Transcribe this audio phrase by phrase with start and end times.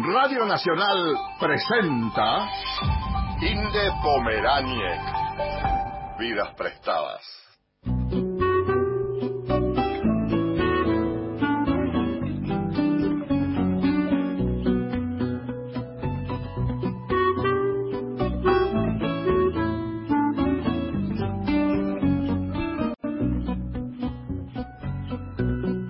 [0.00, 2.48] Radio Nacional presenta
[3.40, 5.00] Inde Pomeraniec.
[6.20, 7.20] Vidas prestadas.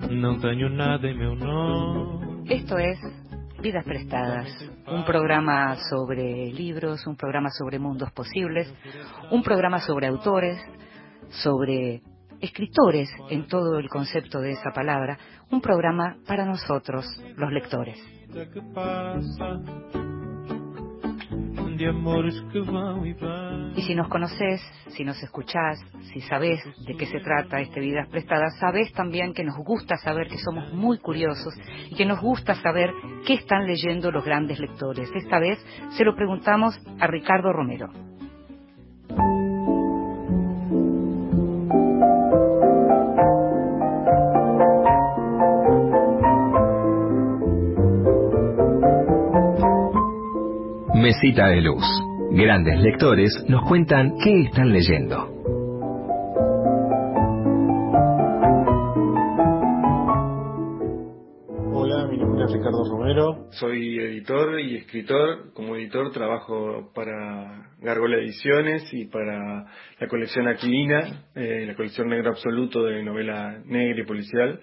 [0.09, 2.43] No tengo nada en meu nome.
[2.49, 3.18] Esto es
[3.61, 4.47] Vidas Prestadas,
[4.87, 8.73] un programa sobre libros, un programa sobre mundos posibles,
[9.31, 10.57] un programa sobre autores,
[11.29, 12.01] sobre
[12.39, 15.17] escritores en todo el concepto de esa palabra,
[15.51, 17.05] un programa para nosotros,
[17.35, 17.99] los lectores.
[23.75, 25.79] Y si nos conoces, si nos escuchás,
[26.13, 30.27] si sabés de qué se trata este Vidas Prestadas, sabés también que nos gusta saber
[30.27, 31.53] que somos muy curiosos
[31.89, 32.91] y que nos gusta saber
[33.25, 35.09] qué están leyendo los grandes lectores.
[35.15, 35.57] Esta vez
[35.91, 38.08] se lo preguntamos a Ricardo Romero.
[51.09, 51.83] Mesita de Luz.
[52.29, 55.17] Grandes lectores nos cuentan qué están leyendo.
[61.73, 65.51] Hola, mi nombre es Ricardo Romero, soy editor y escritor.
[65.55, 69.65] Como editor trabajo para Gargola Ediciones y para
[69.99, 74.59] la colección Aquilina, eh, la colección Negro Absoluto de novela negra y policial.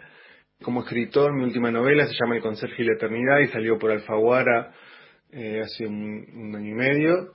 [0.63, 3.91] Como escritor, mi última novela se llama El Conserje y la Eternidad y salió por
[3.91, 4.73] Alfaguara
[5.37, 7.35] eh, hace un, un año y medio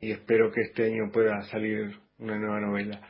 [0.00, 3.00] y espero que este año pueda salir una nueva novela.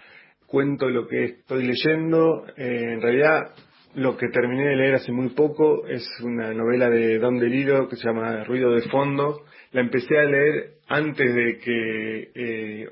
[0.46, 3.52] Cuento lo que estoy leyendo, eh, en realidad
[3.94, 7.96] lo que terminé de leer hace muy poco es una novela de Don DeLillo que
[7.96, 9.42] se llama Ruido de Fondo.
[9.72, 12.88] La empecé a leer antes de que eh,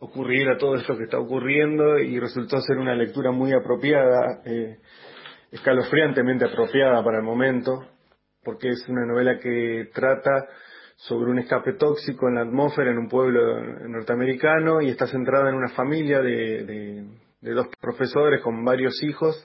[0.00, 4.76] ocurriera todo esto que está ocurriendo y resultó ser una lectura muy apropiada, eh,
[5.52, 7.86] escalofriantemente apropiada para el momento,
[8.48, 10.46] porque es una novela que trata
[10.96, 15.54] sobre un escape tóxico en la atmósfera en un pueblo norteamericano y está centrada en
[15.54, 16.64] una familia de,
[17.42, 19.36] de- dos profesores con varios hijos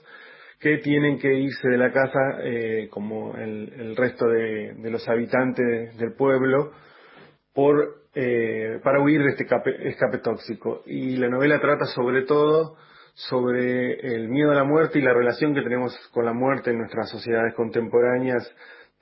[0.57, 5.97] que tienen que irse de la casa eh, como el, el resto de, los habitantes
[5.97, 6.71] del pueblo
[7.53, 10.81] por eh, para huir de este escape tóxico.
[10.85, 12.77] Y la novela trata sobre todo
[13.15, 16.77] sobre el miedo a la muerte y la relación que tenemos con la muerte en
[16.79, 18.49] nuestras sociedades contemporáneas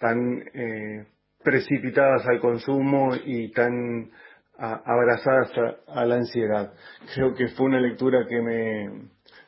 [0.01, 1.05] tan eh,
[1.43, 4.11] precipitadas al consumo y tan
[4.57, 5.51] abrazadas
[5.87, 6.73] a, la ansiedad.
[7.15, 8.89] Creo que fue una lectura que me,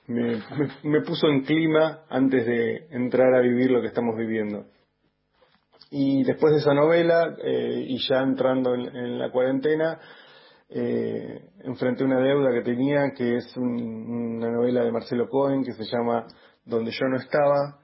[0.07, 0.41] me,
[0.83, 4.65] me- puso en clima antes de entrar a vivir lo que estamos viviendo.
[5.91, 9.99] Y después de esa novela, eh, y ya entrando en, en la cuarentena,
[10.69, 15.73] eh, enfrenté una deuda que tenía, que es un- una novela de Marcelo Cohen que
[15.73, 16.25] se llama
[16.65, 17.82] Donde yo no estaba,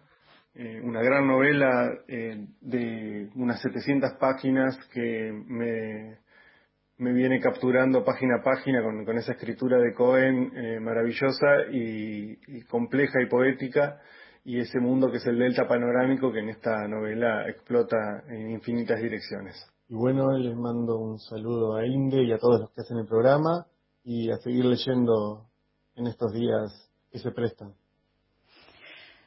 [0.55, 6.17] eh, una gran novela eh, de unas 700 páginas que me,
[6.97, 12.61] me viene capturando página a página con, esa escritura de Cohen eh, maravillosa y, y
[12.63, 14.01] compleja y poética
[14.43, 19.01] y ese mundo que es el delta panorámico que en esta novela explota en infinitas
[19.01, 19.55] direcciones.
[19.87, 23.07] Y bueno, les mando un saludo a Inde y a todos los que hacen el
[23.07, 23.65] programa
[24.03, 25.47] y a seguir leyendo
[25.95, 27.73] en estos días que se prestan.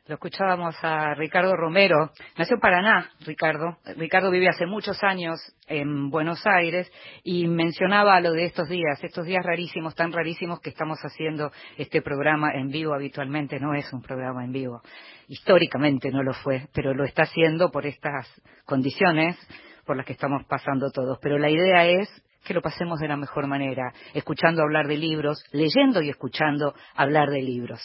[0.08, 2.10] Lo escuchábamos a Ricardo Romero.
[2.36, 3.78] Nació en Paraná, Ricardo.
[3.96, 6.90] Ricardo vive hace muchos años en Buenos Aires
[7.22, 12.02] y mencionaba lo de estos días, estos días rarísimos, tan rarísimos que estamos haciendo este
[12.02, 13.60] programa en vivo habitualmente.
[13.60, 14.82] No es un programa en vivo.
[15.28, 18.26] Históricamente no lo fue, pero lo está haciendo por estas
[18.64, 19.38] condiciones
[19.86, 21.20] por las que estamos pasando todos.
[21.22, 22.08] Pero la idea es
[22.44, 27.30] que lo pasemos de la mejor manera, escuchando hablar de libros, leyendo y escuchando hablar
[27.30, 27.80] de libros.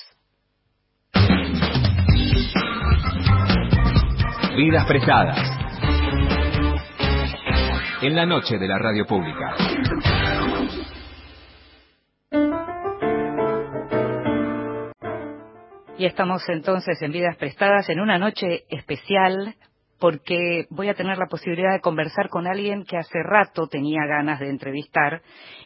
[4.58, 5.38] Vidas prestadas.
[8.02, 9.56] En la noche de la radio pública.
[16.00, 19.54] Y estamos entonces en Vidas Prestadas en una noche especial
[20.00, 24.40] porque voy a tener la posibilidad de conversar con alguien que hace rato tenía ganas
[24.40, 25.22] de entrevistar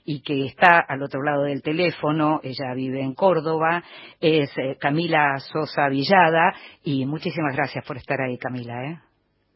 [0.05, 2.39] y que está al otro lado del teléfono.
[2.43, 3.83] Ella vive en Córdoba,
[4.19, 8.85] es eh, Camila Sosa Villada y muchísimas gracias por estar ahí, Camila.
[8.85, 9.10] ¿eh?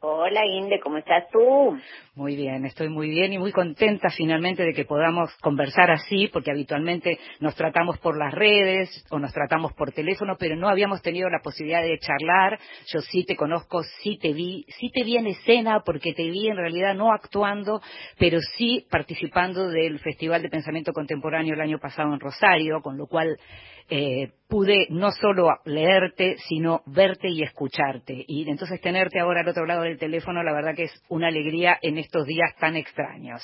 [0.08, 1.80] Hola Inde, ¿cómo estás tú?
[2.14, 6.52] Muy bien, estoy muy bien y muy contenta finalmente de que podamos conversar así, porque
[6.52, 11.28] habitualmente nos tratamos por las redes o nos tratamos por teléfono, pero no habíamos tenido
[11.28, 12.60] la posibilidad de charlar.
[12.94, 16.50] Yo sí te conozco, sí te vi, sí te vi en escena, porque te vi
[16.50, 17.82] en realidad no actuando,
[18.20, 23.08] pero sí participando del Festival de Pensamiento Contemporáneo el año pasado en Rosario, con lo
[23.08, 23.40] cual
[23.88, 28.26] eh, pude no solo leerte, sino verte y escucharte.
[28.28, 31.78] Y entonces tenerte ahora al otro lado del teléfono, la verdad que es una alegría
[31.82, 33.42] en estos días tan extraños.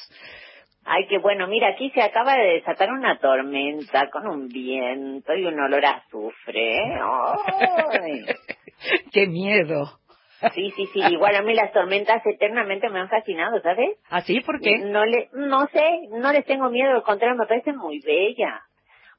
[0.84, 1.48] Ay, qué bueno.
[1.48, 5.92] Mira, aquí se acaba de desatar una tormenta con un viento y un olor a
[5.92, 6.76] azufre.
[6.76, 8.26] ¿eh?
[9.14, 10.00] ¡Qué miedo!
[10.56, 11.02] Sí, sí, sí.
[11.12, 14.00] Igual a mí las tormentas eternamente me han fascinado, ¿sabes?
[14.10, 14.40] ¿Ah, sí?
[14.40, 14.80] ¿Por qué?
[14.80, 18.60] No, le, no sé, no les tengo miedo, al contrario, me parecen muy bellas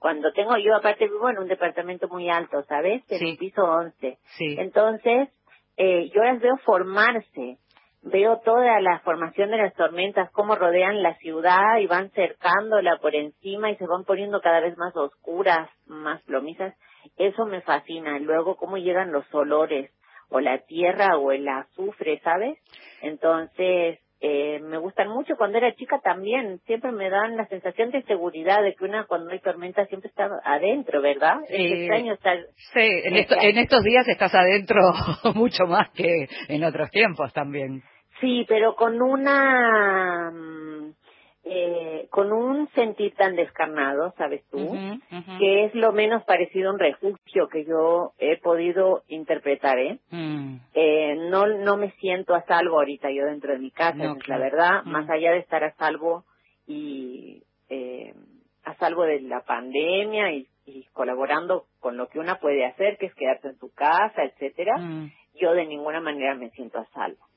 [0.02, 3.02] cuando tengo yo aparte vivo en un departamento muy alto, ¿sabes?
[3.08, 4.19] En un piso 11.
[4.37, 4.56] Sí.
[4.58, 5.29] Entonces,
[5.76, 7.58] eh, yo las veo formarse,
[8.02, 13.14] veo toda la formación de las tormentas, cómo rodean la ciudad y van cercándola por
[13.14, 16.74] encima y se van poniendo cada vez más oscuras, más plomizas.
[17.16, 18.19] Eso me fascina.
[18.19, 19.90] Luego, cómo llegan los olores,
[20.32, 22.58] o la tierra o el azufre, ¿sabes?
[23.02, 25.34] Entonces, eh, me gustan mucho.
[25.36, 29.32] Cuando era chica también, siempre me dan la sensación de seguridad de que una cuando
[29.32, 31.40] hay tormenta siempre está adentro, ¿verdad?
[31.48, 31.56] Sí.
[31.56, 32.38] Es extraño estar...
[32.72, 34.80] Sí, en, en estos días estás adentro
[35.34, 37.82] mucho más que en otros tiempos también.
[38.20, 40.94] Sí, pero con una mm,
[41.44, 44.77] eh, con un sentir tan descarnado, ¿sabes tú?
[45.41, 49.99] Que es lo menos parecido a un refugio que yo he podido interpretar, ¿eh?
[50.11, 50.56] Mm.
[50.75, 54.85] eh no, no me siento a salvo ahorita yo dentro de mi casa, la verdad,
[54.85, 54.91] mm.
[54.91, 56.25] más allá de estar a salvo
[56.67, 58.15] y eh,
[58.65, 60.49] a salvo de la pandemia y,
[60.93, 65.11] colaborando con lo que una puede hacer, que es quedarse en tu casa, etcétera, mm.
[65.41, 67.31] yo de ninguna manera me siento a salvo.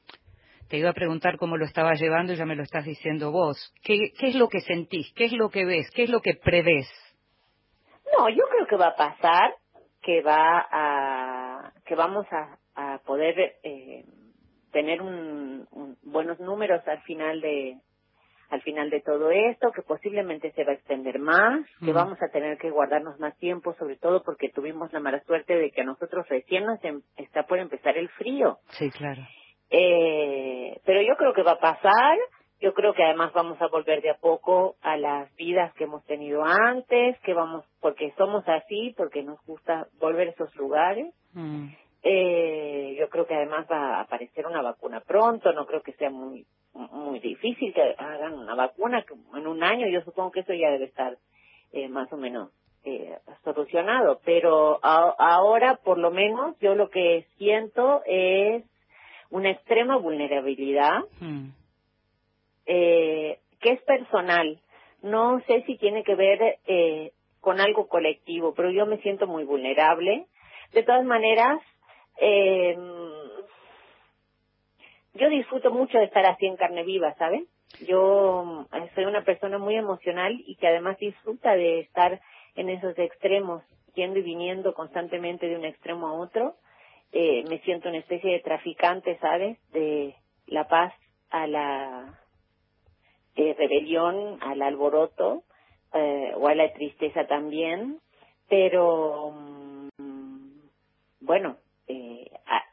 [0.70, 3.74] Te iba a preguntar cómo lo estaba llevando y ya me lo estás diciendo vos.
[3.84, 5.12] ¿Qué, qué es lo que sentís?
[5.16, 5.90] ¿Qué es lo que ves?
[5.92, 6.88] ¿Qué es lo que prevés?
[8.18, 9.56] No, yo creo que va a pasar,
[10.02, 14.06] que va a, que vamos a, a poder eh,
[14.72, 15.68] tener un,
[16.04, 17.78] buenos números al final de,
[18.50, 22.30] al final de todo esto, que posiblemente se va a extender más, que vamos a
[22.30, 25.86] tener que guardarnos más tiempo, sobre todo porque tuvimos la mala suerte de que a
[25.86, 28.58] nosotros recién nos em, está por empezar el frío.
[28.70, 29.22] Sí, claro.
[29.70, 32.18] Eh, pero yo creo que va a pasar.
[32.62, 36.04] Yo creo que además vamos a volver de a poco a las vidas que hemos
[36.06, 41.14] tenido antes, que vamos, porque somos así, porque nos gusta volver a esos lugares.
[41.34, 41.68] Mm.
[42.02, 46.10] Eh, yo creo que además va a aparecer una vacuna pronto, no creo que sea
[46.10, 46.46] muy
[46.76, 50.70] muy difícil que hagan una vacuna que en un año, yo supongo que eso ya
[50.72, 51.18] debe estar
[51.72, 52.52] eh, más o menos
[52.84, 58.64] eh, solucionado, pero ahora por lo menos yo lo que siento es
[59.30, 61.48] una extrema vulnerabilidad hmm.
[62.66, 64.60] eh, que es personal.
[65.02, 67.12] No sé si tiene que ver eh,
[67.42, 70.26] con algo colectivo, pero yo me siento muy vulnerable.
[70.74, 71.60] De todas maneras,
[72.20, 72.76] eh,
[75.14, 77.48] yo disfruto mucho de estar así en carne viva, ¿saben?
[77.88, 82.22] Yo eh, soy una persona muy emocional y que además disfruta de estar
[82.56, 83.64] en esos extremos,
[83.96, 86.56] yendo y viniendo constantemente de un extremo a otro
[87.18, 89.58] eh, me siento una especie de traficante, ¿sabes?
[89.72, 90.16] De
[90.48, 90.94] la paz
[91.30, 92.20] a la
[93.38, 95.44] eh, rebelión, al alboroto
[95.94, 98.00] eh, o a la tristeza también,
[98.50, 99.88] pero mm,
[101.22, 101.56] bueno,
[101.88, 102.30] eh,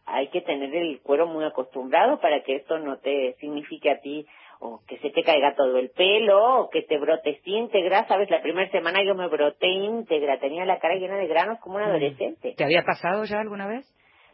[0.07, 4.27] hay que tener el cuero muy acostumbrado para que esto no te signifique a ti
[4.59, 8.29] o que se te caiga todo el pelo, o que te brotes íntegra, ¿sabes?
[8.29, 11.83] La primera semana yo me broté íntegra, tenía la cara llena de granos como un
[11.83, 11.87] mm.
[11.87, 12.55] adolescente.
[12.57, 13.93] ¿Te había pasado ya alguna vez?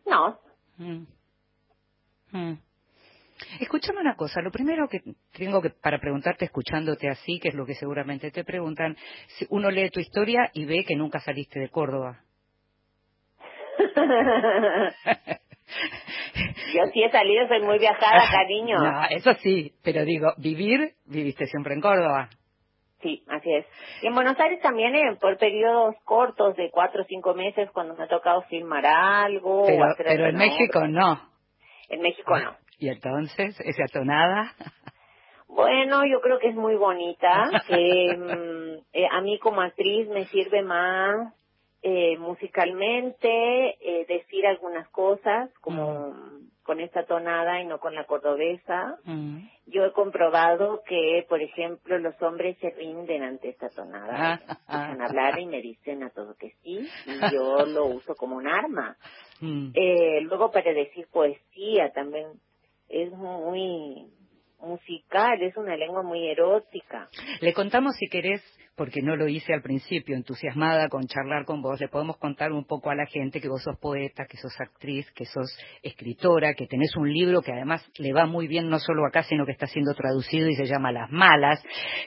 [0.09, 0.39] No.
[0.79, 1.07] Mm.
[2.33, 2.59] Mm.
[3.61, 5.01] Escúchame una cosa, lo primero que
[5.33, 8.97] tengo que para preguntarte escuchándote así, que es lo que seguramente te preguntan,
[9.51, 12.21] uno lee tu historia y ve que nunca saliste de Córdoba.
[16.75, 18.79] Yo sí he salido, soy muy viajada, cariño.
[18.79, 22.29] No, eso sí, pero digo, vivir, viviste siempre en Córdoba.
[23.01, 23.67] Sí, así es.
[24.03, 27.95] Y en Buenos Aires también eh, por periodos cortos de cuatro o cinco meses cuando
[27.95, 29.65] me ha tocado filmar algo.
[29.67, 31.21] Pero, o hacer pero en México no.
[31.89, 32.57] En México no.
[32.79, 34.55] ¿Y entonces esa tonada?
[35.51, 37.51] Bueno, yo creo que es muy bonita.
[37.71, 41.33] eh, eh, a mí como actriz me sirve más
[41.83, 46.38] eh, musicalmente eh, decir algunas cosas como mm.
[46.69, 48.99] Con esta tonada y no con la cordobesa.
[49.05, 49.39] Mm.
[49.69, 55.39] Yo he comprobado que, por ejemplo, los hombres se rinden ante esta tonada, ah, hablar
[55.41, 58.99] y me dicen a todo que sí, y yo lo uso como un arma.
[59.41, 59.71] Mm.
[59.73, 62.27] Eh, luego para decir poesía también
[62.91, 64.05] es muy
[64.61, 67.09] musical, es una lengua muy erótica.
[67.41, 68.43] Le contamos si querés
[68.79, 72.65] porque no lo hice al principio, entusiasmada con charlar con vos, le podemos contar un
[72.65, 76.69] poco a la gente que vos sos poeta, que sos actriz, que sos escritora, que
[76.69, 79.67] tenés un libro que además le va muy bien no solo acá, sino que está
[79.67, 81.61] siendo traducido y se llama Las Malas,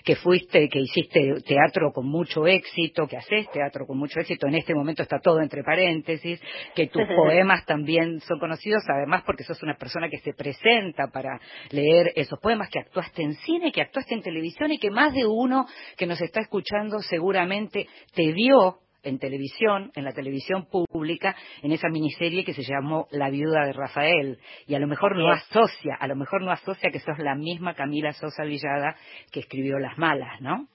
[0.05, 4.55] que fuiste, que hiciste teatro con mucho éxito, que haces teatro con mucho éxito, en
[4.55, 6.41] este momento está todo entre paréntesis,
[6.73, 11.37] que tus poemas también son conocidos, además porque sos una persona que se presenta para
[11.71, 15.25] leer esos poemas, que actuaste en cine, que actuaste en televisión y que más de
[15.25, 15.65] uno
[15.97, 21.71] que nos está escuchando escuchando seguramente te vio en televisión, en la televisión pública, en
[21.71, 24.37] esa miniserie que se llamó La viuda de Rafael.
[24.67, 27.73] Y a lo mejor no asocia, a lo mejor no asocia que sos la misma
[27.73, 28.95] Camila Sosa Villada
[29.31, 30.67] que escribió Las Malas, ¿no?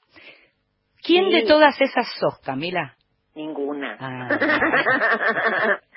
[1.02, 2.96] ¿Quién de todas esas sos, Camila?
[3.36, 3.96] Ninguna.
[4.00, 5.78] Ah.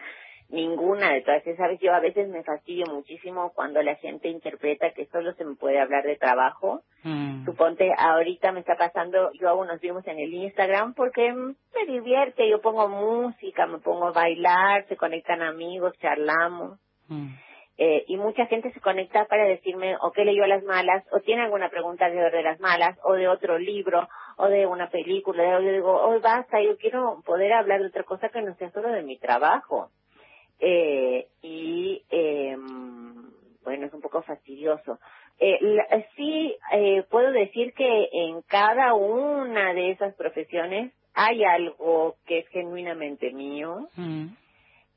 [0.49, 1.79] ninguna de todas esas.
[1.79, 5.79] Yo a veces me fastidio muchísimo cuando la gente interpreta que solo se me puede
[5.79, 6.81] hablar de trabajo.
[7.03, 7.45] Mm.
[7.45, 12.49] Suponte, ahorita me está pasando, yo hago unos vimos en el Instagram porque me divierte,
[12.49, 16.79] yo pongo música, me pongo a bailar, se conectan amigos, charlamos.
[17.07, 17.29] Mm.
[17.81, 21.43] Eh, y mucha gente se conecta para decirme o qué leyó las malas, o tiene
[21.43, 25.61] alguna pregunta de, de las malas, o de otro libro, o de una película.
[25.61, 28.89] Yo digo, oh, basta, yo quiero poder hablar de otra cosa que no sea solo
[28.89, 29.91] de mi trabajo.
[30.59, 32.57] Eh, y eh,
[33.63, 34.99] bueno, es un poco fastidioso.
[35.39, 35.59] Eh,
[36.15, 42.47] sí, eh, puedo decir que en cada una de esas profesiones hay algo que es
[42.49, 44.27] genuinamente mío, mm.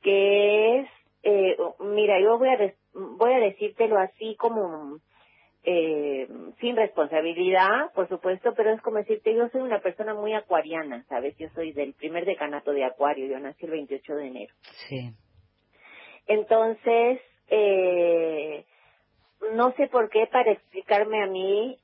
[0.03, 0.89] que es,
[1.23, 4.99] eh, mira, yo voy a, voy a decírtelo así como
[5.65, 6.29] eh,
[6.61, 11.37] sin responsabilidad, por supuesto, pero es como decirte, yo soy una persona muy acuariana, ¿sabes?
[11.39, 14.55] Yo soy del primer decanato de Acuario, yo nací el 28 de enero.
[14.89, 15.13] Sí.
[16.27, 18.65] Entonces, eh,
[19.55, 21.79] no sé por qué para explicarme a mí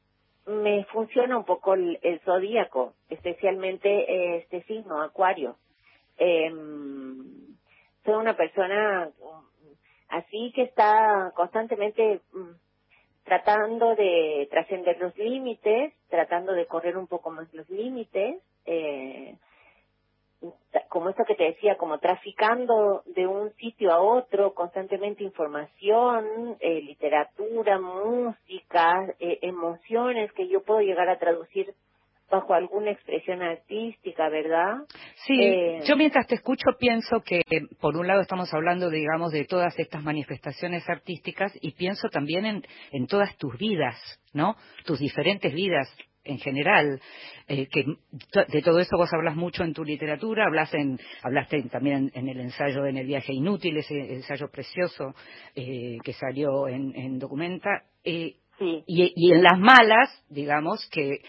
[0.47, 5.57] me funciona un poco el, zodíaco, especialmente este signo, Acuario.
[6.17, 6.51] Eh,
[8.05, 9.11] soy una persona
[10.09, 12.51] así que está constantemente mm,
[13.25, 19.37] tratando de trascender los límites, tratando de correr un poco más los límites, eh,
[20.89, 26.81] como esto que te decía, como traficando de un sitio a otro constantemente información, eh,
[26.81, 31.75] literatura, música, eh, emociones que yo puedo llegar a traducir
[32.31, 34.77] bajo alguna expresión artística, ¿verdad?
[35.27, 37.43] Sí, eh, yo mientras te escucho pienso que
[37.81, 42.63] por un lado estamos hablando, digamos, de todas estas manifestaciones artísticas y pienso también en,
[42.93, 43.97] en todas tus vidas,
[44.35, 44.57] ¿no?
[44.85, 45.89] Tus diferentes vidas,
[46.29, 47.01] en general,
[47.47, 47.85] eh, que
[48.49, 52.41] de todo eso vos hablas mucho en tu literatura, hablas en, hablaste también en, el
[52.41, 55.15] ensayo en el viaje inútil, ese ensayo precioso
[55.55, 58.37] eh, que salió en, Documenta, eh,
[58.87, 61.21] y, en las malas, digamos, que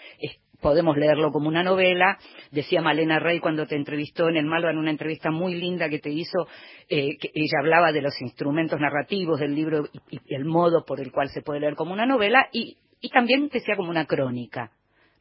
[0.60, 2.17] podemos leerlo como una novela.
[2.51, 6.00] Decía Malena Rey cuando te entrevistó en el Malo, en una entrevista muy linda que
[6.00, 6.48] te hizo,
[6.88, 11.29] que ella hablaba de los instrumentos narrativos del libro y, el modo por el cual
[11.29, 14.72] se puede leer como una novela, y, y también decía como una crónica.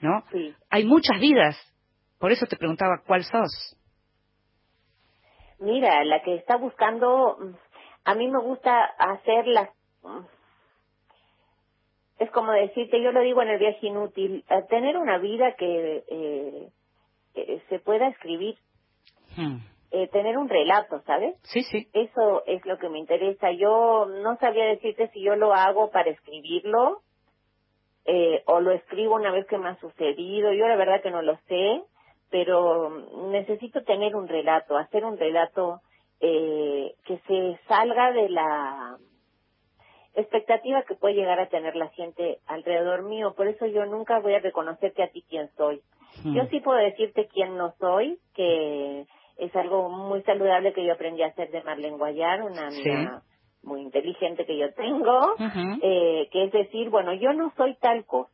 [0.01, 0.25] ¿No?
[0.33, 0.55] Sí.
[0.71, 1.57] Hay muchas vidas.
[2.19, 3.77] Por eso te preguntaba, ¿cuál sos?
[5.61, 7.39] Mira, la que está buscando,
[8.05, 9.71] a mí me gusta hacer las...
[12.19, 17.63] Es como decirte, yo lo digo en el viaje inútil, tener una vida que eh,
[17.69, 18.57] se pueda escribir.
[19.37, 19.59] Hmm.
[19.91, 21.35] Eh, tener un relato, ¿sabes?
[21.45, 21.89] Sí, sí.
[21.95, 23.51] Eso es lo que me interesa.
[23.53, 27.03] Yo no sabía decirte si yo lo hago para escribirlo
[28.05, 30.53] eh, o lo escribo una vez que me ha sucedido.
[30.53, 31.83] Yo la verdad que no lo sé,
[32.31, 32.91] pero
[33.31, 35.81] necesito tener un relato, hacer un relato
[36.21, 38.97] eh, que se salga de la
[40.15, 43.35] expectativa que puede llegar a tener la gente alrededor mío.
[43.37, 45.81] Por eso yo nunca voy a reconocerte a ti quién soy.
[46.25, 46.35] Hmm.
[46.35, 51.23] Yo sí puedo decirte quién no soy, que es algo muy saludable que yo aprendí
[51.23, 53.23] a hacer de Marlene Guayar, una amiga
[53.69, 55.35] muy inteligente que yo tengo,
[55.83, 58.33] eh, que es decir, bueno, yo no soy tal cosa.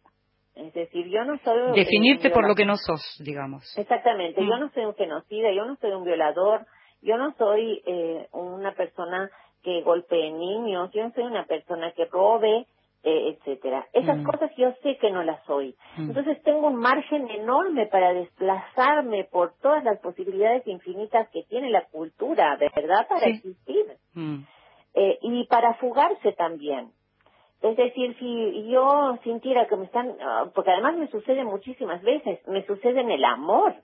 [0.54, 1.72] Es decir, yo no soy...
[1.74, 3.76] Definirte por lo que no sos, digamos.
[3.76, 4.60] Exactamente, yo mm.
[4.60, 6.64] no soy un genocida, yo no soy un violador,
[7.02, 9.30] yo no soy eh, una persona
[9.62, 12.66] que golpee niños, yo no soy una persona que robe,
[13.02, 13.86] eh, etcétera.
[13.92, 14.24] Esas mm.
[14.24, 15.74] cosas yo sé que no las soy.
[15.96, 16.08] Mm.
[16.08, 21.84] Entonces tengo un margen enorme para desplazarme por todas las posibilidades infinitas que tiene la
[21.86, 23.06] cultura, ¿verdad?
[23.08, 23.84] Para existir
[24.94, 26.90] eh, y para fugarse también.
[27.62, 32.46] Es decir, si yo sintiera que me están, ah, porque además me sucede muchísimas veces,
[32.46, 33.74] me sucede en el amor.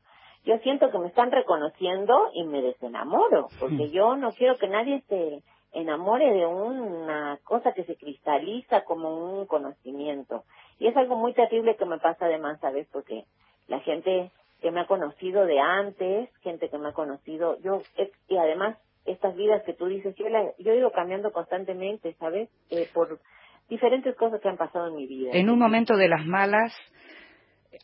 [0.45, 5.02] Yo siento que me están reconociendo y me desenamoro, porque yo no quiero que nadie
[5.09, 10.45] se enamore de una cosa cosa que se cristaliza como un conocimiento.
[10.79, 12.87] Y es algo muy terrible que me pasa además, ¿sabes?
[12.93, 13.25] Porque
[13.69, 17.83] la gente que me ha conocido de antes, gente que me ha conocido, yo,
[18.29, 18.79] y además
[19.11, 20.26] estas vidas que tú dices, yo,
[20.59, 22.49] yo he ido cambiando constantemente, ¿sabes?
[22.71, 23.21] Eh, por
[23.69, 25.31] diferentes cosas que han pasado en mi vida.
[25.33, 26.75] En un momento de las malas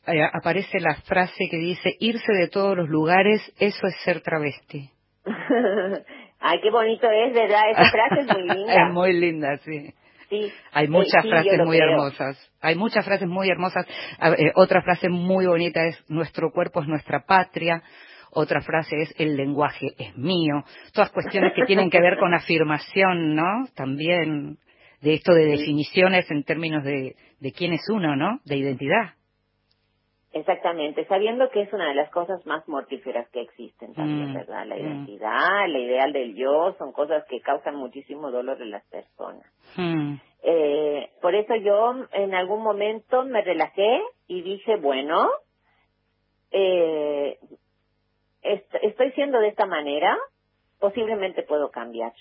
[0.07, 4.91] eh, aparece la frase que dice, irse de todos los lugares, eso es ser travesti.
[6.41, 7.63] Ay, qué bonito es, ¿verdad?
[7.71, 8.75] Esa frase es muy linda.
[8.75, 9.95] es muy linda, sí.
[10.29, 10.53] Sí.
[10.73, 12.53] Hay muchas frases muy hermosas.
[12.61, 13.87] Hay muchas frases muy hermosas.
[14.39, 17.83] Eh, otra frase muy bonita es, nuestro cuerpo es nuestra patria.
[18.39, 20.63] Otra frase es, el lenguaje es mío.
[20.93, 23.65] Todas cuestiones que tienen que ver con afirmación, ¿no?
[23.75, 24.59] También
[25.01, 28.41] de esto de definiciones en términos de, de quién es uno, ¿no?
[28.45, 29.15] De identidad.
[30.35, 34.67] Exactamente, sabiendo que es una de las cosas más mortíferas que existen también, mm, ¿verdad?
[34.67, 34.81] La mm.
[34.81, 39.47] identidad, la ideal del yo, son cosas que causan muchísimo dolor en las personas.
[39.79, 40.17] Mm.
[40.43, 45.27] Eh, por eso yo en algún momento me relajé y dije, bueno,
[46.51, 47.39] eh,
[48.83, 50.17] estoy siendo de esta manera,
[50.79, 52.13] posiblemente puedo cambiar.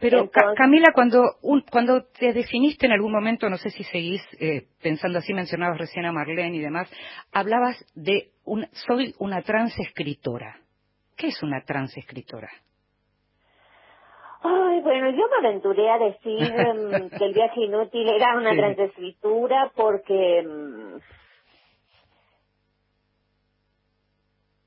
[0.00, 1.22] Pero Camila, cuando
[1.70, 6.06] cuando te definiste en algún momento, no sé si seguís eh, pensando así, mencionabas recién
[6.06, 6.90] a Marlene y demás,
[7.32, 10.56] hablabas de un, soy una transescritora.
[11.16, 12.48] ¿Qué es una transescritora?
[14.42, 19.70] Ay, bueno, yo me aventuré a decir em, que el viaje inútil era una transescritura
[19.76, 20.98] porque em,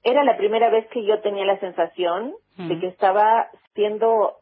[0.04, 4.38] era la primera vez que yo tenía la sensación de que estaba siendo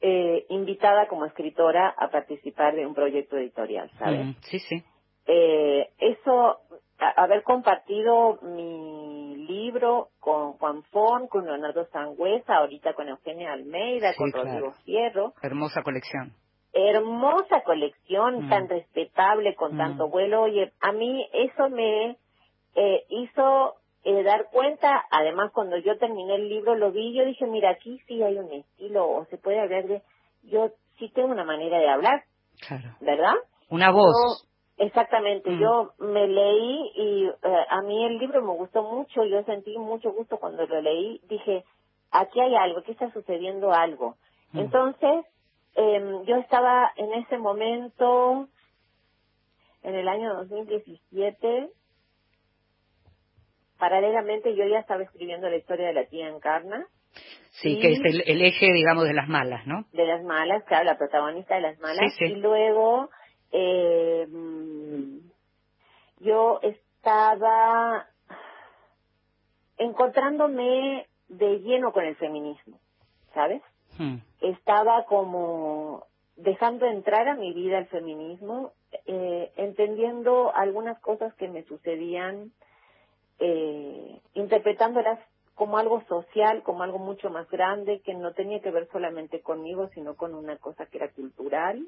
[0.00, 4.36] eh, invitada como escritora a participar de un proyecto editorial, ¿sabes?
[4.42, 4.82] Sí, sí.
[5.26, 6.60] Eh, eso,
[7.16, 14.32] haber compartido mi libro con Juan Fon, con Leonardo Sangüesa, ahorita con Eugenia Almeida, con
[14.32, 15.34] Rodrigo Fierro.
[15.42, 16.32] Hermosa colección.
[16.72, 20.42] Hermosa colección, tan respetable, con tanto vuelo.
[20.42, 22.16] Oye, a mí eso me
[22.74, 27.46] eh, hizo eh, dar cuenta, además cuando yo terminé el libro lo vi, yo dije,
[27.46, 30.02] mira, aquí sí hay un estilo, o se puede hablar de,
[30.42, 32.24] yo sí tengo una manera de hablar,
[32.66, 32.94] claro.
[33.00, 33.34] ¿verdad?
[33.70, 34.46] Una voz.
[34.76, 35.58] exactamente, mm.
[35.58, 40.12] yo me leí y eh, a mí el libro me gustó mucho, yo sentí mucho
[40.12, 41.64] gusto cuando lo leí, dije,
[42.10, 44.16] aquí hay algo, aquí está sucediendo algo.
[44.52, 44.58] Mm.
[44.60, 45.24] Entonces,
[45.76, 48.48] eh, yo estaba en ese momento,
[49.82, 51.70] en el año 2017,
[53.78, 56.86] paralelamente yo ya estaba escribiendo la historia de la tía Encarna.
[57.52, 59.84] Sí, que es el, eje, digamos, de las malas, ¿no?
[59.92, 62.12] De las malas, claro, la protagonista de las malas.
[62.20, 63.10] Y luego
[63.52, 64.26] eh,
[66.18, 68.08] yo estaba
[69.78, 72.80] encontrándome de lleno con el feminismo,
[73.32, 73.62] ¿sabes?
[73.98, 74.16] Hmm.
[74.40, 76.06] Estaba como
[76.36, 78.72] dejando entrar a mi vida el feminismo,
[79.06, 82.52] eh, entendiendo algunas cosas que me sucedían
[83.38, 85.18] eh, interpretándolas
[85.54, 89.88] como algo social, como algo mucho más grande, que no tenía que ver solamente conmigo,
[89.94, 91.86] sino con una cosa que era cultural.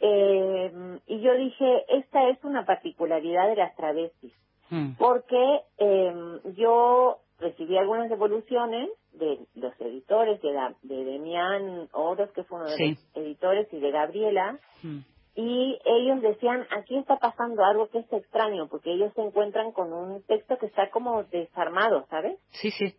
[0.00, 4.32] Eh, y yo dije, esta es una particularidad de las travestis,
[4.70, 4.92] hmm.
[4.98, 6.14] porque eh,
[6.56, 12.90] yo recibí algunas devoluciones de los editores, de, de Demián Oros, que fue uno de
[12.90, 14.98] los editores, y de Gabriela, hmm
[15.40, 19.92] y ellos decían, aquí está pasando algo que es extraño, porque ellos se encuentran con
[19.92, 22.40] un texto que está como desarmado, ¿sabes?
[22.50, 22.92] Sí, sí.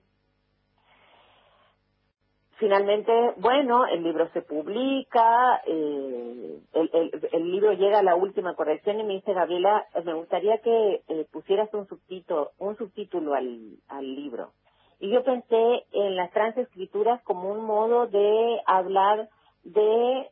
[2.55, 9.01] Finalmente, bueno, el libro se publica, eh, el, el, libro llega a la última corrección
[9.01, 14.15] y me dice, Gabriela, me gustaría que eh, pusieras un subtítulo, un subtítulo al, al
[14.15, 14.53] libro.
[15.01, 19.27] Y yo pensé en las transescrituras como un modo de hablar
[19.65, 20.29] de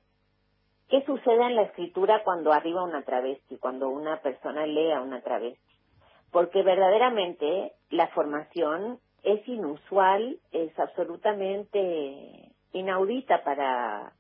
[0.90, 5.20] ¿Qué sucede en la escritura cuando arriba una travesti, cuando una persona lee a una
[5.22, 5.76] travesti?
[6.32, 14.14] Porque verdaderamente la formación es inusual, es absolutamente inaudita para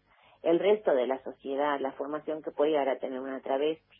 [0.44, 3.98] el resto de la sociedad, la formación que puede llegar a tener una travesti,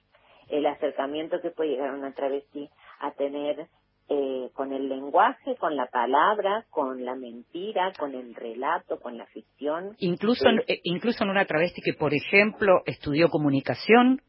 [0.50, 3.68] el acercamiento que puede llegar una travesti a tener
[4.10, 9.26] eh, con el lenguaje, con la palabra, con la mentira, con el relato, con la
[9.26, 9.96] ficción.
[10.00, 14.22] Incluso, en, eh, incluso en una travesti que, por ejemplo, estudió comunicación.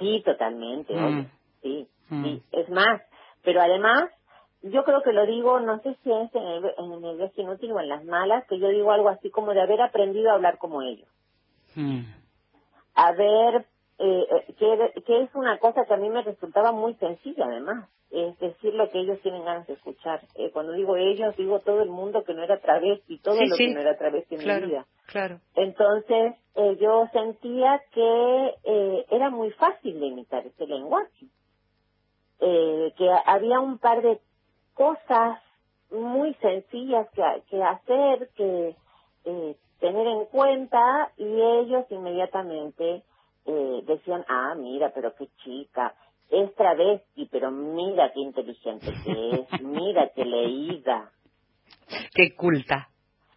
[0.00, 1.30] Sí, totalmente, mm.
[1.62, 2.24] sí, mm.
[2.24, 2.42] sí.
[2.52, 3.02] Es más,
[3.42, 4.10] pero además,
[4.62, 7.80] yo creo que lo digo, no sé si es en el, en el inútil o
[7.80, 10.82] en las malas, que yo digo algo así como de haber aprendido a hablar como
[10.82, 11.08] ellos.
[11.76, 12.00] Mm.
[12.94, 13.66] Haber
[13.98, 18.38] eh, que, que es una cosa que a mí me resultaba muy sencilla además, es
[18.38, 20.20] decir lo que ellos tienen ganas de escuchar.
[20.36, 23.74] Eh, cuando digo ellos, digo todo el mundo que no era travesti, todo lo que
[23.74, 24.86] no era travesti en claro, mi vida.
[25.06, 25.40] Claro.
[25.56, 31.26] Entonces, eh, yo sentía que eh, era muy fácil de imitar ese lenguaje.
[32.40, 34.20] Eh, que había un par de
[34.74, 35.40] cosas
[35.90, 38.76] muy sencillas que, que hacer, que
[39.24, 43.02] eh, tener en cuenta, y ellos inmediatamente
[43.48, 45.94] eh, decían, ah, mira, pero qué chica,
[46.30, 51.10] es travesti, pero mira qué inteligente que es, mira qué leída.
[52.14, 52.88] Qué culta.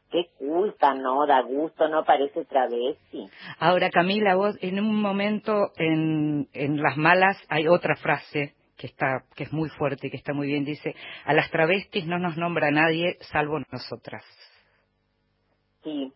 [0.10, 3.30] Qué culta, no, da gusto, no parece travesti.
[3.60, 9.24] Ahora, Camila, vos en un momento en, en Las Malas hay otra frase que está
[9.36, 10.96] que es muy fuerte y que está muy bien dice
[11.26, 14.26] a las travestis no nos nombra nadie salvo nosotras
[15.84, 16.12] sí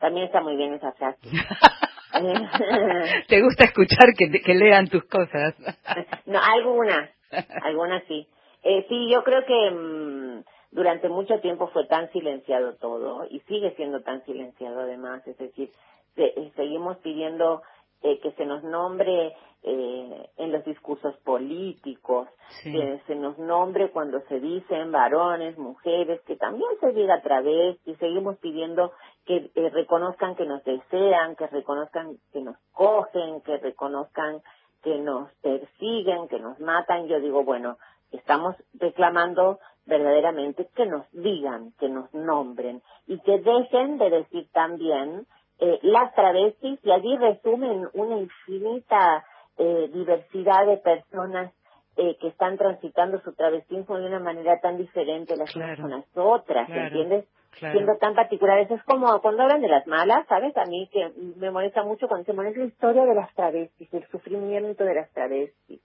[0.00, 1.20] también está muy bien esa frase
[3.28, 5.54] te gusta escuchar que, que lean tus cosas
[6.26, 7.10] no algunas
[7.62, 8.26] algunas sí
[8.62, 13.74] eh, sí yo creo que mmm, durante mucho tiempo fue tan silenciado todo y sigue
[13.76, 15.70] siendo tan silenciado además es decir
[16.14, 17.62] se, seguimos pidiendo
[18.02, 22.28] eh, que se nos nombre eh, en los discursos políticos,
[22.62, 22.70] Sí.
[22.72, 27.76] que se nos nombre cuando se dicen varones, mujeres, que también se diga a través
[27.84, 28.92] y seguimos pidiendo
[29.26, 34.40] que eh, reconozcan que nos desean, que reconozcan que nos cogen, que reconozcan
[34.82, 37.08] que nos persiguen, que nos matan.
[37.08, 37.76] Yo digo, bueno,
[38.12, 45.26] estamos reclamando verdaderamente que nos digan, que nos nombren y que dejen de decir también
[45.58, 49.24] eh, las travestis y allí resumen una infinita
[49.58, 51.52] eh, diversidad de personas
[51.96, 55.84] eh, que están transitando su travestismo de una manera tan diferente las Claro.
[55.86, 56.82] unas con las otras, Claro.
[56.88, 57.24] ¿entiendes?
[57.58, 57.72] Claro.
[57.72, 58.70] Siendo tan particulares.
[58.70, 60.56] Es como cuando hablan de las malas, ¿sabes?
[60.56, 64.06] A mí que me molesta mucho cuando se molesta la historia de las travestis, el
[64.08, 65.80] sufrimiento de las travestis.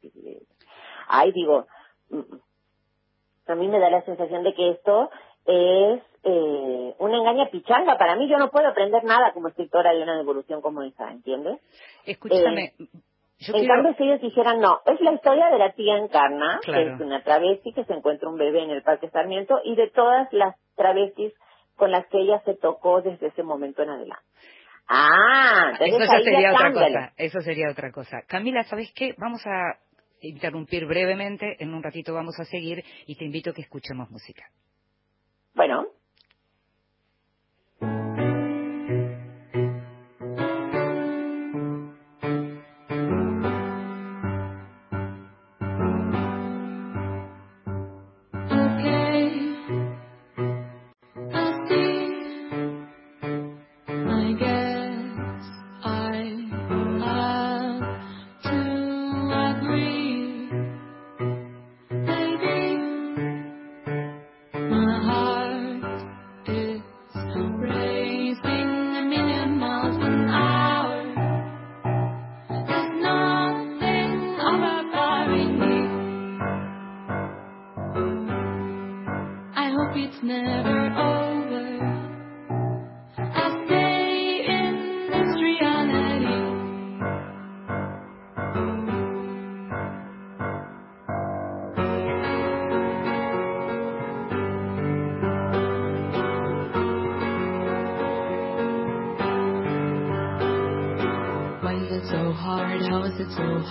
[1.08, 1.68] Ay, digo,
[2.10, 2.22] mm,
[3.48, 5.10] a mí me da la sensación de que esto
[5.46, 7.98] es eh, una engaña pichanga.
[7.98, 11.60] Para mí yo no puedo aprender nada como escritora de una devolución como esa, ¿entiendes?
[12.06, 12.74] escúchame
[13.42, 16.60] yo en quiero cambio, si ellos dijeran, no, es la historia de la tía Encarna,
[16.62, 16.84] Claro.
[16.84, 19.90] que es una travesti que se encuentra un bebé en el Parque Sarmiento, y de
[19.90, 21.34] todas las travestis
[21.82, 24.24] con las que ella se tocó desde ese momento en adelante.
[24.88, 28.22] Ah, entonces eso ya sería otra cosa eso sería otra cosa.
[28.28, 29.80] Camila sabes qué vamos a
[30.22, 34.44] interrumpir brevemente en un ratito vamos a seguir y te invito a que escuchemos música.
[35.56, 35.88] Bueno,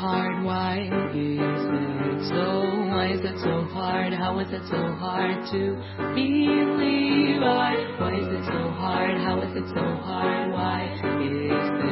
[0.01, 0.45] hard?
[0.45, 2.65] Why is it so?
[2.89, 4.15] Why is it so hard?
[4.15, 5.77] How is it so hard to
[6.17, 7.43] believe?
[7.43, 7.77] Why?
[8.01, 9.19] Why is it so hard?
[9.21, 10.53] How is it so hard?
[10.53, 10.89] Why
[11.21, 11.37] is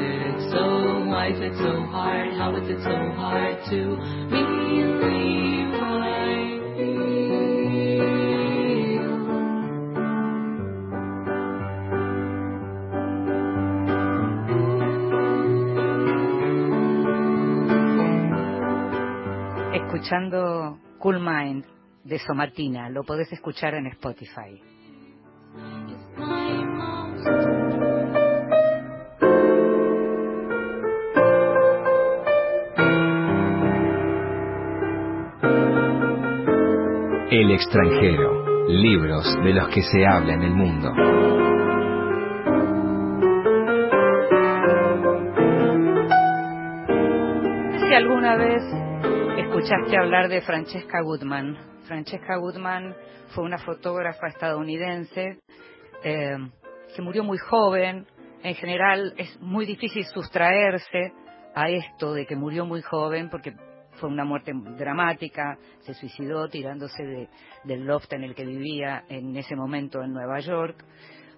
[0.01, 1.05] it so?
[1.05, 2.33] Why is it so hard?
[2.33, 3.58] How is it so hard
[20.09, 21.67] escuchando Cool Mind
[22.03, 24.59] de Somatina lo podés escuchar en Spotify
[37.31, 38.67] El extranjero.
[38.69, 40.91] Libros de los que se habla en el mundo.
[47.79, 48.88] Si alguna vez
[49.69, 51.55] escuchaste hablar de Francesca Goodman.
[51.87, 52.97] Francesca Goodman
[53.35, 55.41] fue una fotógrafa estadounidense
[56.03, 56.39] eh,
[56.97, 58.07] que murió muy joven.
[58.43, 61.13] En general es muy difícil sustraerse
[61.55, 63.53] a esto de que murió muy joven porque
[64.01, 67.29] fue una muerte dramática, se suicidó tirándose de,
[67.65, 70.83] del loft en el que vivía en ese momento en Nueva York.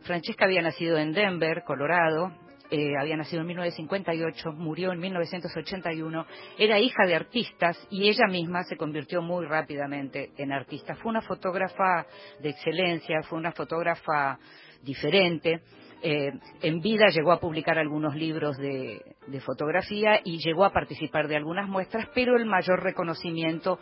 [0.03, 2.31] Francesca había nacido en Denver, Colorado,
[2.71, 6.27] eh, había nacido en 1958, murió en 1981,
[6.59, 10.95] era hija de artistas y ella misma se convirtió muy rápidamente en artista.
[10.97, 12.07] Fue una fotógrafa
[12.41, 14.39] de excelencia, fue una fotógrafa
[14.83, 15.63] diferente
[16.03, 16.33] eh,
[16.63, 19.03] en vida llegó a publicar algunos libros de,
[19.45, 23.79] fotografía y llegó a participar de algunas muestras, pero el mayor reconocimiento,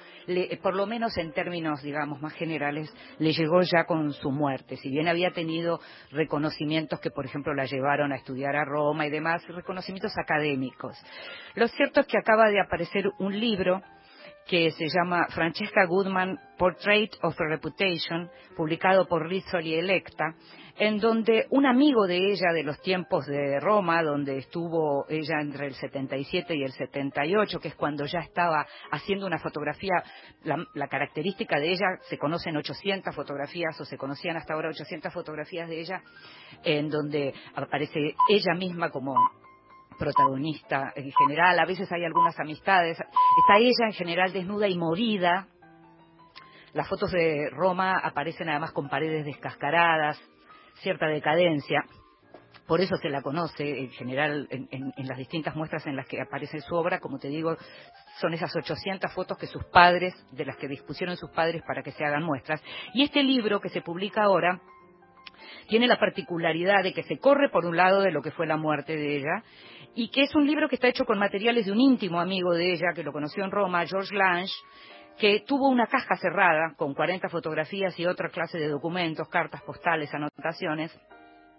[0.63, 4.77] por lo menos en términos, digamos, más generales, le llegó ya con su muerte.
[4.77, 9.11] Si bien había tenido reconocimientos que, por ejemplo, la llevaron a estudiar a Roma y
[9.11, 10.97] demás, reconocimientos académicos.
[11.55, 13.83] Lo cierto es que acaba de aparecer un libro
[14.49, 20.35] que se llama Francesca Goodman Portrait of a Reputation, publicado por Rizzoli Electa,
[20.79, 25.67] en donde un amigo de ella de los tiempos de Roma, donde estuvo ella entre
[25.67, 30.03] el 77 y el 78, que es cuando ya estaba haciendo una fotografía,
[30.45, 35.69] la, característica de ella, se conocen 800 fotografías o se conocían hasta ahora 800 fotografías
[35.69, 36.03] de ella,
[36.65, 39.15] en donde aparece ella misma como
[39.99, 45.49] protagonista en general, a veces hay algunas amistades, está ella en general desnuda y morida,
[46.75, 50.21] las fotos de Roma aparecen además con paredes descascaradas,
[50.75, 51.85] cierta decadencia.
[52.67, 56.61] Por eso se la conoce en general en, las distintas muestras en las que aparece
[56.61, 57.01] su obra.
[57.01, 57.57] Como te digo,
[58.21, 61.93] son esas 800 fotos que sus padres, de las que dispusieron sus padres para que
[61.93, 62.63] se hagan muestras.
[62.93, 64.61] Y este libro que se publica ahora
[65.69, 68.57] tiene la particularidad de que se corre por un lado de lo que fue la
[68.57, 69.45] muerte de ella
[69.95, 72.73] y que es un libro que está hecho con materiales de un íntimo amigo de
[72.73, 74.53] ella que lo conoció en Roma, George Lange,
[75.19, 80.13] que tuvo una caja cerrada con 40 fotografías y otra clase de documentos, cartas postales,
[80.15, 80.97] anotaciones,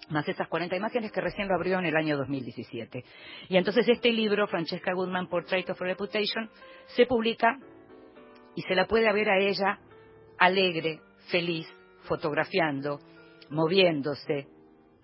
[0.09, 3.03] más esas 40 imágenes que recién lo abrió en el año 2017.
[3.49, 6.49] Y entonces este libro, Francesca Goodman, Portrait of a Reputation,
[6.95, 7.59] se publica
[8.55, 9.79] y se la puede ver a ella
[10.39, 11.67] alegre, feliz,
[12.07, 12.99] fotografiando,
[13.49, 14.47] moviéndose,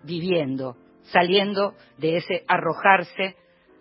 [0.02, 3.36] viviendo, saliendo de ese arrojarse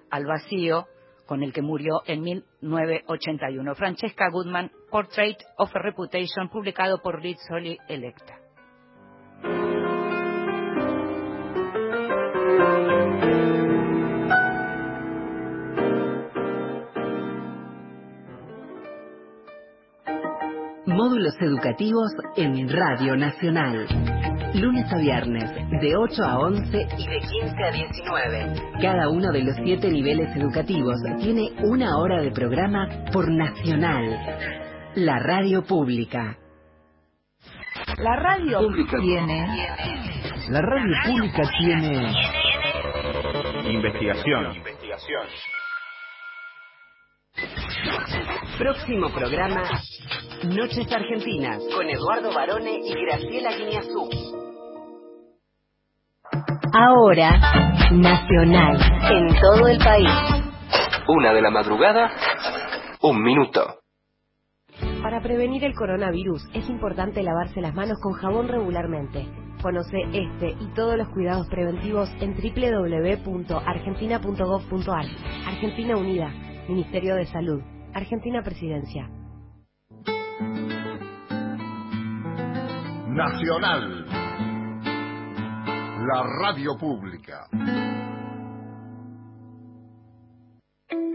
[0.10, 0.88] al vacío
[1.26, 3.76] con el que murió en 1981.
[3.76, 8.40] Francesca Goodman, Portrait of a Reputation, publicado por Rizzoli Electa.
[20.86, 24.25] Módulos educativos en Radio Nacional.
[24.56, 28.54] Lunes a viernes, de 8 a 11 y de 15 a 19.
[28.82, 34.18] Cada uno de los siete niveles educativos tiene una hora de programa por Nacional.
[34.96, 36.38] La radio pública.
[37.98, 39.46] La radio pública tiene.
[40.50, 42.14] La radio pública tiene.
[43.74, 44.56] Investigación.
[44.56, 45.28] Investigación.
[48.58, 49.64] Próximo programa
[50.44, 54.45] Noches Argentinas con Eduardo Barone y Graciela Guiñazú.
[56.74, 57.40] Ahora,
[57.92, 58.78] nacional,
[59.10, 60.10] en todo el país.
[61.08, 62.12] Una de la madrugada,
[63.02, 63.80] un minuto.
[65.02, 69.28] Para prevenir el coronavirus es importante lavarse las manos con jabón regularmente.
[69.62, 75.06] Conoce este y todos los cuidados preventivos en www.argentina.gov.ar.
[75.48, 76.30] Argentina Unida,
[76.68, 77.62] Ministerio de Salud,
[77.94, 79.10] Argentina Presidencia.
[83.08, 84.05] Nacional
[86.06, 87.48] la radio pública.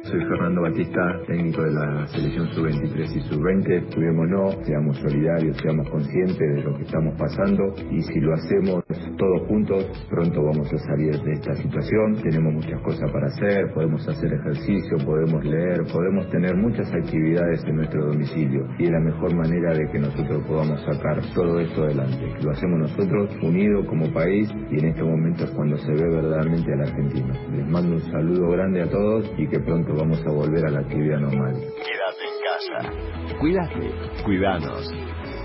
[0.02, 3.94] Soy Fernando Batista, técnico de la selección sub-23 y sub-20.
[3.94, 8.79] Cuidémonos, seamos solidarios, seamos conscientes de lo que estamos pasando y si lo hacemos
[9.16, 12.16] todos juntos, pronto vamos a salir de esta situación.
[12.22, 17.76] Tenemos muchas cosas para hacer, podemos hacer ejercicio, podemos leer, podemos tener muchas actividades en
[17.76, 22.32] nuestro domicilio y es la mejor manera de que nosotros podamos sacar todo esto adelante.
[22.42, 26.72] Lo hacemos nosotros unidos como país y en este momento es cuando se ve verdaderamente
[26.72, 27.34] a la Argentina.
[27.52, 30.80] Les mando un saludo grande a todos y que pronto vamos a volver a la
[30.80, 31.54] actividad normal.
[31.54, 33.38] Quédate en casa.
[33.38, 33.90] Cuídate,
[34.24, 34.92] cuidanos.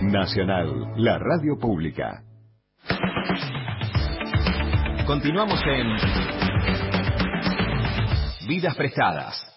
[0.01, 2.21] Nacional, la radio pública.
[5.05, 5.95] Continuamos en
[8.47, 9.51] Vidas Prestadas.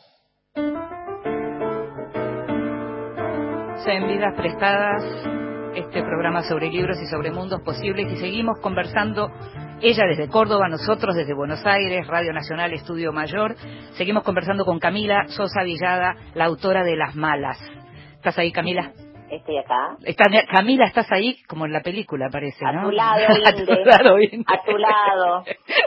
[3.87, 5.03] En Vidas Prestadas,
[5.75, 9.31] este programa sobre libros y sobre mundos posibles y seguimos conversando
[9.81, 13.57] ella desde Córdoba, nosotros desde Buenos Aires, Radio Nacional Estudio Mayor.
[13.93, 17.59] Seguimos conversando con Camila Sosa Villada, la autora de Las Malas.
[18.17, 18.93] ¿Estás ahí, Camila?
[19.31, 19.97] Estoy acá.
[20.05, 22.71] Está, Camila, estás ahí como en la película, parece, ¿no?
[22.81, 24.17] A tu lado, a tu lado.
[24.47, 25.45] A tu lado.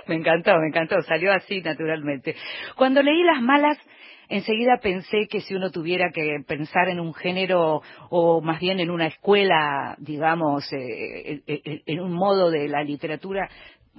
[0.08, 2.36] me encantó, me encantó, salió así naturalmente.
[2.76, 3.78] Cuando leí Las Malas,
[4.32, 8.90] enseguida pensé que si uno tuviera que pensar en un género o más bien en
[8.90, 13.50] una escuela, digamos, eh, eh, en un modo de la literatura,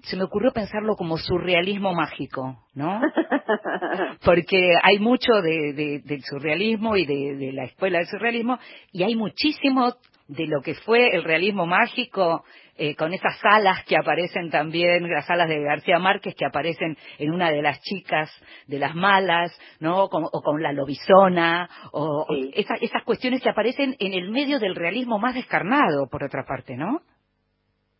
[0.03, 3.01] se me ocurrió pensarlo como surrealismo mágico, ¿no?
[4.25, 8.59] Porque hay mucho de, de, del surrealismo y de, de, la escuela del surrealismo
[8.90, 9.95] y hay muchísimo
[10.29, 12.45] de lo que fue el realismo mágico
[12.77, 17.33] eh, con esas salas que aparecen también, las salas de García Márquez que aparecen en
[17.33, 18.31] una de las chicas
[18.67, 20.09] de las malas, ¿no?
[20.09, 22.51] Con, o con la lobizona, o, Sí.
[22.55, 26.45] o esa- esas cuestiones que aparecen en el medio del realismo más descarnado, por otra
[26.47, 27.01] parte, ¿no?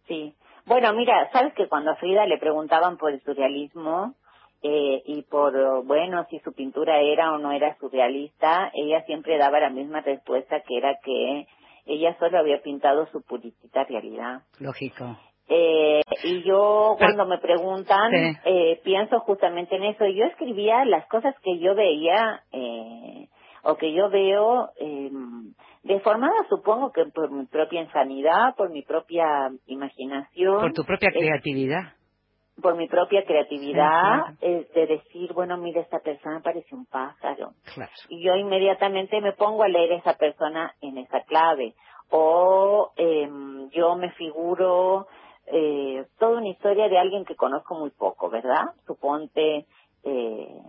[0.09, 0.35] Sí.
[0.67, 4.15] Bueno, mira, sabes que cuando a Frida le preguntaban por el surrealismo
[4.63, 9.59] eh, y por, bueno, si su pintura era o no era surrealista, ella siempre daba
[9.61, 11.47] la misma respuesta que era que
[11.87, 14.42] ella solo había pintado su puritita realidad.
[14.59, 15.18] Lógico.
[15.49, 18.38] Eh, y yo cuando me preguntan Sí.
[18.45, 20.07] eh, pienso justamente en eso.
[20.07, 23.29] Yo escribía las cosas que yo veía eh,
[23.64, 25.11] o que yo veo eh,
[25.83, 31.18] deformadas, supongo que por mi propia insanidad, por mi propia imaginación, Por tu propia eh,
[31.18, 31.92] creatividad.
[32.62, 37.53] Por mi propia creatividad, Sí, eh, de decir, bueno, mira, esta persona parece un pájaro.
[37.75, 37.92] Claro.
[38.09, 41.75] Y yo inmediatamente me pongo a leer esa persona en esa clave.
[42.11, 45.07] O em, yo me figuro
[45.46, 48.64] eh, toda una historia de alguien que conozco muy poco, ¿verdad?
[48.87, 49.66] Suponte
[50.05, 50.61] eh,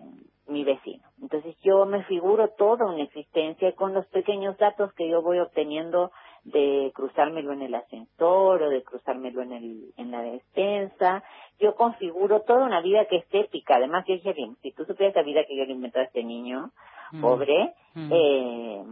[0.47, 1.03] mi vecino.
[1.21, 6.11] Entonces yo me figuro toda una existencia con los pequeños datos que yo voy obteniendo
[6.43, 11.23] de cruzármelo en el ascensor o de cruzármelo en, el, en la despensa.
[11.59, 13.75] Yo configuro toda una vida que es épica.
[13.77, 16.71] Además, yo dije, si tú supieras la vida que yo le inventó a este niño,
[17.11, 17.21] Mm.
[17.21, 18.11] pobre, Mm.
[18.11, 18.83] eh,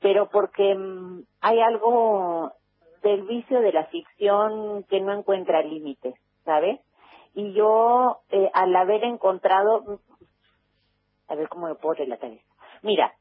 [0.00, 2.50] pero porque mm, hay algo
[3.04, 6.80] del vicio de la ficción que no encuentra límites, ¿sabes?
[7.34, 10.00] Y yo, eh, al haber encontrado,
[11.28, 12.52] a ver cómo me puedo relatar esto.
[12.82, 13.12] Mira,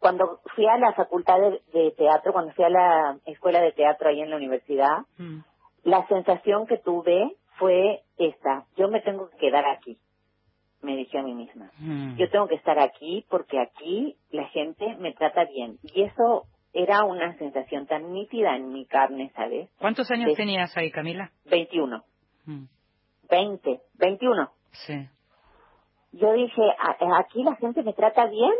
[0.00, 4.08] cuando fui a la facultad de, de teatro, cuando fui a la escuela de teatro
[4.08, 5.40] ahí en la universidad, Mm.
[5.84, 9.98] la sensación que tuve fue esta, yo me tengo que quedar aquí,
[10.82, 11.70] me dije a mí misma.
[11.78, 12.16] Mm.
[12.16, 15.78] Yo tengo que estar aquí porque aquí la gente me trata bien.
[15.82, 19.68] Y eso era una sensación tan nítida en mi carne, ¿sabes?
[19.78, 21.32] ¿Cuántos años de- tenías ahí, Camila?
[21.46, 22.04] 21,
[22.46, 22.64] Mm.
[23.28, 24.50] 20, 21.
[24.72, 25.08] Sí.
[26.12, 28.54] Yo dije, "A- aquí la gente me trata bien.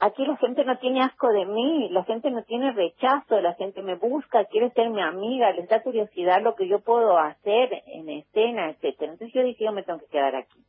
[0.00, 3.82] Aquí la gente no tiene asco de mí, la gente no tiene rechazo, la gente
[3.82, 8.08] me busca, quiere ser mi amiga, les da curiosidad lo que yo puedo hacer en
[8.08, 9.12] escena, etcétera.
[9.12, 10.64] Entonces yo dije, yo me tengo que quedar aquí.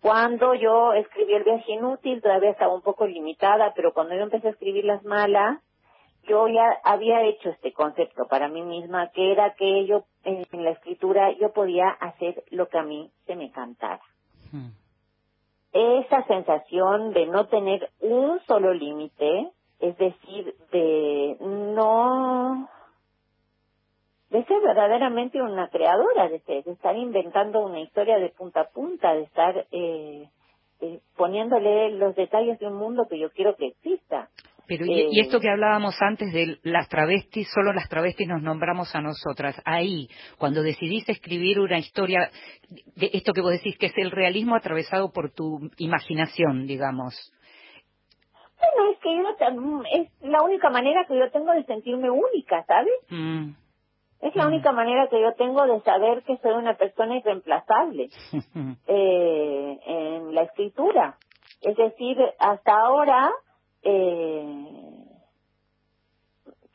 [0.00, 4.48] Cuando yo escribí El viaje inútil, todavía estaba un poco limitada, pero cuando yo empecé
[4.48, 5.60] a escribir Las malas,
[6.28, 10.70] yo ya había hecho este concepto para mí misma, que era que yo en la
[10.70, 14.02] escritura yo podía hacer lo que a mí se me cantara.
[14.52, 14.83] Mm.
[15.74, 22.68] Esa sensación de no tener un solo límite, es decir, de no
[24.30, 28.70] de ser verdaderamente una creadora, de, ser- de estar inventando una historia de punta a
[28.70, 30.28] punta, de estar eh,
[30.80, 34.30] eh, poniéndole los detalles de un mundo que yo quiero que exista.
[34.66, 38.42] Pero y, Eh, y esto que hablábamos antes de las travestis, solo las travestis nos
[38.42, 39.60] nombramos a nosotras.
[39.64, 42.30] Ahí, cuando decidís escribir una historia,
[42.96, 47.32] de esto que vos decís que es el realismo atravesado por tu imaginación, digamos.
[48.58, 49.24] Bueno, es que yo
[49.92, 52.94] es la única manera que yo tengo de sentirme única, ¿sabes?
[53.10, 53.50] Mm.
[54.20, 58.08] Es la única manera que yo tengo de saber que soy una persona irreemplazable
[58.86, 61.18] eh, en la escritura.
[61.60, 63.30] Es decir, hasta ahora,
[63.84, 65.04] eh,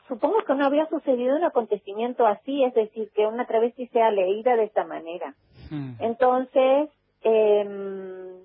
[0.08, 4.56] supongo que no había sucedido un acontecimiento así, es decir, que una travesti sea leída
[4.56, 5.34] de esta manera.
[5.70, 5.94] Mm.
[6.00, 6.90] Entonces,
[7.22, 8.42] eh,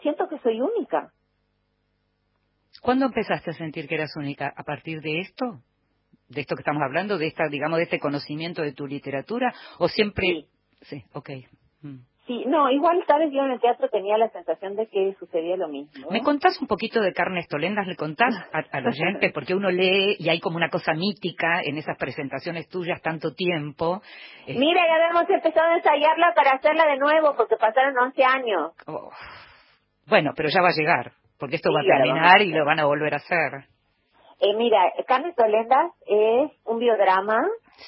[0.00, 1.12] siento que soy única.
[2.80, 4.52] ¿Cuándo empezaste a sentir que eras única?
[4.56, 5.60] ¿A partir de esto?
[6.28, 7.18] ¿De esto que estamos hablando?
[7.18, 9.54] ¿De esta, digamos, de este conocimiento de tu literatura?
[9.78, 10.46] ¿O siempre...?
[10.82, 11.30] Sí, ok.
[11.82, 11.98] Mm.
[12.26, 15.68] Sí, no, igual, sabes, yo en el teatro tenía la sensación de que sucedía lo
[15.68, 16.10] mismo.
[16.10, 17.86] ¿Me contás un poquito de Carnes Tolendas?
[17.86, 19.30] ¿Le contás a- al oyente?
[19.34, 24.00] Porque uno lee y hay como una cosa mítica en esas presentaciones tuyas tanto tiempo.
[24.46, 28.72] Eh, Mira, ya habíamos empezado a ensayarla para hacerla de nuevo porque pasaron 11 años.
[28.86, 29.10] oh.
[30.06, 32.80] Bueno, pero ya va a llegar, porque esto Sí, va a terminar y lo van
[32.80, 33.64] a volver a hacer.
[34.40, 37.38] Eh, mira, Carnes Tolendas es un biodrama,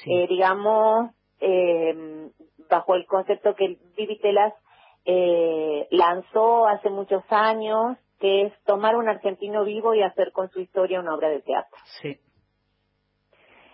[0.06, 1.10] eh, digamos,
[1.40, 2.28] eh,
[2.68, 4.54] bajo el concepto que Vivi Telas
[5.04, 10.60] eh, lanzó hace muchos años que es tomar un argentino vivo y hacer con su
[10.60, 11.78] historia una obra de teatro.
[12.00, 12.18] Sí.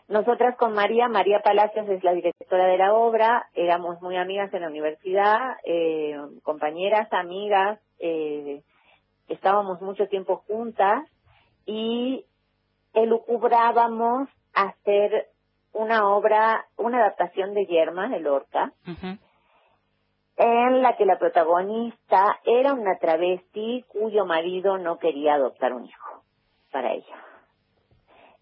[0.08, 4.62] Nosotras con María, María Palacios es la directora de la obra, éramos muy amigas en
[4.62, 8.62] la universidad, eh, compañeras, amigas, eh,
[9.28, 11.08] estábamos mucho tiempo juntas
[11.64, 12.26] y
[12.92, 15.28] elucubrábamos hacer
[15.72, 18.72] una obra, una adaptación de Yerma, de Lorca,
[20.36, 26.22] en la que la protagonista era una travesti cuyo marido no quería adoptar un hijo
[26.70, 27.16] para ella.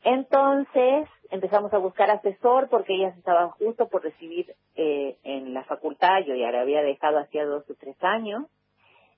[0.03, 6.21] Entonces empezamos a buscar asesor porque ellas estaban justo por recibir eh, en la facultad,
[6.27, 8.47] yo ya la había dejado hacía dos o tres años,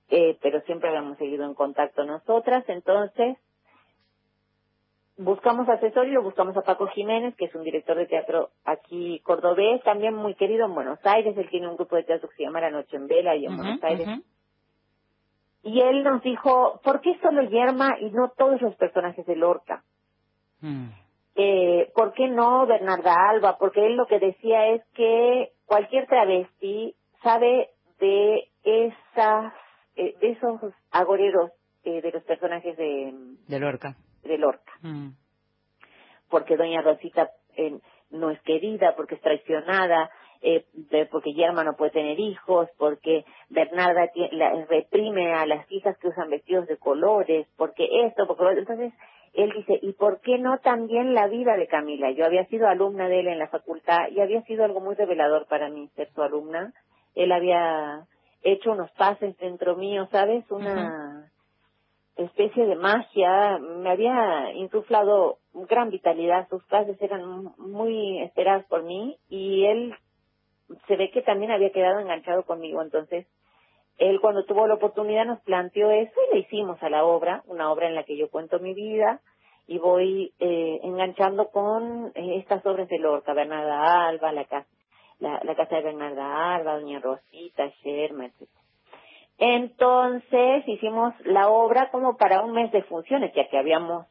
[0.09, 3.37] eh, pero siempre habíamos seguido en contacto nosotras, entonces
[5.23, 9.19] buscamos asesor y lo buscamos a Paco Jiménez, que es un director de teatro aquí
[9.23, 12.43] cordobés, también muy querido en Buenos Aires, él tiene un grupo de teatro que se
[12.43, 14.07] llama La Noche en Vela y en Buenos Aires.
[15.63, 19.83] Y él nos dijo, ¿por qué solo Yerma y no todos los personajes de Lorca?
[20.59, 20.89] Mm.
[21.35, 23.57] Eh, ¿Por qué no Bernarda Alba?
[23.57, 27.69] Porque él lo que decía es que cualquier travesti sabe
[27.99, 29.53] de esas,
[29.95, 30.59] eh, de esos
[30.91, 31.51] agoreros
[31.85, 33.13] eh, de los personajes de,
[33.47, 33.95] De Lorca.
[34.23, 34.73] De Lorca.
[34.81, 35.09] Mm.
[36.29, 37.77] porque doña Rosita eh,
[38.09, 40.09] no es querida, porque es traicionada,
[40.41, 40.65] eh,
[41.11, 46.07] porque Yerma no puede tener hijos, porque Bernarda tie- la- reprime a las hijas que
[46.07, 48.61] usan vestidos de colores, porque esto, porque lo otro.
[48.61, 48.93] entonces
[49.33, 52.11] él dice, ¿y por qué no también la vida de Camila?
[52.11, 55.45] Yo había sido alumna de él en la facultad y había sido algo muy revelador
[55.47, 56.73] para mí ser su alumna.
[57.15, 58.05] Él había
[58.41, 60.49] hecho unos pases dentro mío, ¿sabes?
[60.51, 61.31] Una
[62.15, 69.17] especie de magia, me había insuflado gran vitalidad, sus clases eran muy esperadas por mí
[69.29, 69.95] y él
[70.87, 73.27] se ve que también había quedado enganchado conmigo, entonces
[73.97, 77.71] él cuando tuvo la oportunidad nos planteó eso y le hicimos a la obra, una
[77.71, 79.21] obra en la que yo cuento mi vida
[79.67, 84.67] y voy eh, enganchando con eh, estas obras de Lorca, Bernarda Alba, la casa,
[85.19, 88.49] la, casa de Bernarda Alba, Doña Rosita, Sherma, etc.
[89.37, 94.05] Entonces hicimos la obra como para un mes de funciones, ya que habíamos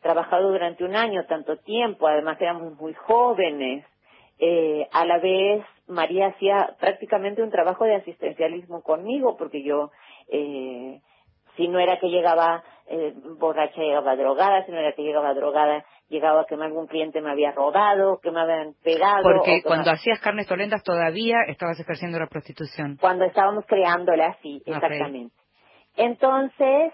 [0.00, 3.84] trabajado durante un año, tanto tiempo, además éramos muy jóvenes.
[4.38, 9.90] Eh, a la vez, María hacía prácticamente un trabajo de asistencialismo conmigo, porque yo,
[10.28, 11.00] eh,
[11.56, 15.84] si no era que llegaba eh, borracha, llegaba drogada, si no era que llegaba drogada,
[16.08, 19.22] llegaba que algún cliente me había robado, que me habían pegado.
[19.22, 22.96] Porque que cuando me- hacías carnes tolendas todavía estabas ejerciendo la prostitución.
[23.00, 25.34] cuando estábamos creándola, sí, exactamente.
[25.96, 26.92] Entonces,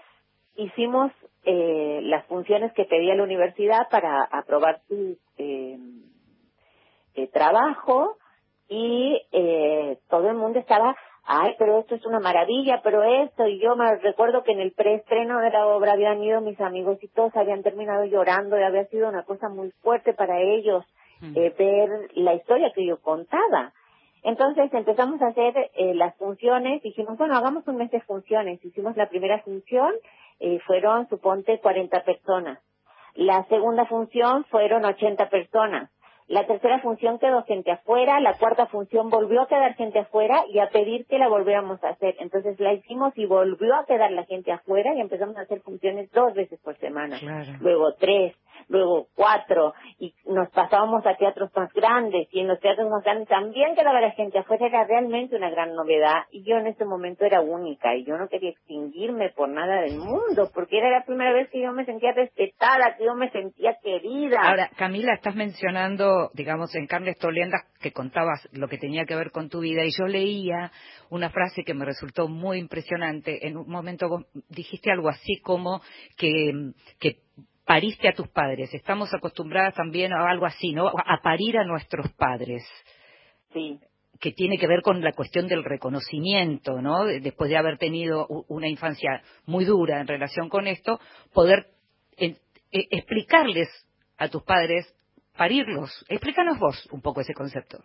[0.55, 1.11] hicimos
[1.45, 5.77] eh, las funciones que pedía la universidad para aprobar su eh,
[7.15, 8.17] eh, trabajo
[8.69, 10.95] y eh, todo el mundo estaba,
[11.25, 14.71] ay, pero esto es una maravilla, pero esto, y yo me recuerdo que en el
[14.71, 18.85] preestreno de la obra habían ido mis amigos y todos habían terminado llorando y había
[18.85, 20.83] sido una cosa muy fuerte para ellos
[21.35, 23.71] eh, ver la historia que yo contaba.
[24.23, 28.63] Entonces empezamos a hacer eh, las funciones, dijimos, bueno, hagamos un mes de funciones.
[28.63, 29.93] Hicimos la primera función,
[30.39, 32.59] eh, fueron, suponte, 40 personas.
[33.15, 35.89] La segunda función fueron 80 personas.
[36.33, 40.57] La tercera función quedó gente afuera, la cuarta función volvió a quedar gente afuera y
[40.57, 42.15] a pedir que la volviéramos a hacer.
[42.19, 46.11] Entonces la hicimos y volvió a quedar la gente afuera y empezamos a hacer funciones
[46.11, 47.19] dos veces por semana.
[47.59, 48.35] Luego tres,
[48.67, 53.27] luego cuatro y nos pasábamos a teatros más grandes y en los teatros más grandes
[53.27, 54.67] también quedaba la gente afuera.
[54.67, 58.27] Era realmente una gran novedad y yo en ese momento era única y yo no
[58.27, 62.13] quería extinguirme por nada del mundo porque era la primera vez que yo me sentía
[62.13, 64.39] respetada, que yo me sentía querida.
[64.41, 69.31] Ahora, Camila, estás mencionando, digamos, en Carnes Tolendas que contabas lo que tenía que ver
[69.31, 70.71] con tu vida y yo leía
[71.09, 73.47] una frase que me resultó muy impresionante.
[73.47, 75.81] En un momento vos dijiste algo así como
[76.17, 77.17] que, que
[77.65, 78.73] pariste a tus padres.
[78.73, 80.87] Estamos acostumbradas también a algo así, ¿no?
[80.89, 82.63] A parir a nuestros padres.
[83.53, 83.79] Sí.
[84.19, 87.05] Que tiene que ver con la cuestión del reconocimiento, ¿no?
[87.05, 90.99] De- Después de haber tenido una infancia muy dura en relación con esto,
[91.33, 91.67] poder
[92.17, 92.35] eh,
[92.71, 93.67] explicarles
[94.17, 94.93] a tus padres,
[95.35, 96.05] parirlos.
[96.09, 97.79] Explícanos vos un poco ese concepto.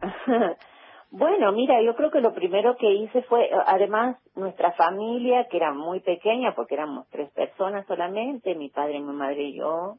[1.16, 5.72] Bueno, mira, yo creo que lo primero que hice fue, además, nuestra familia, que era
[5.72, 9.98] muy pequeña, porque éramos tres personas solamente, mi padre, mi madre y yo,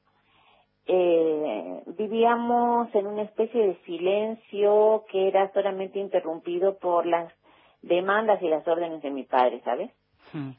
[0.85, 7.31] eh, vivíamos en una especie de silencio que era solamente interrumpido por las
[7.81, 9.91] demandas y las órdenes de mi padre, ¿sabes?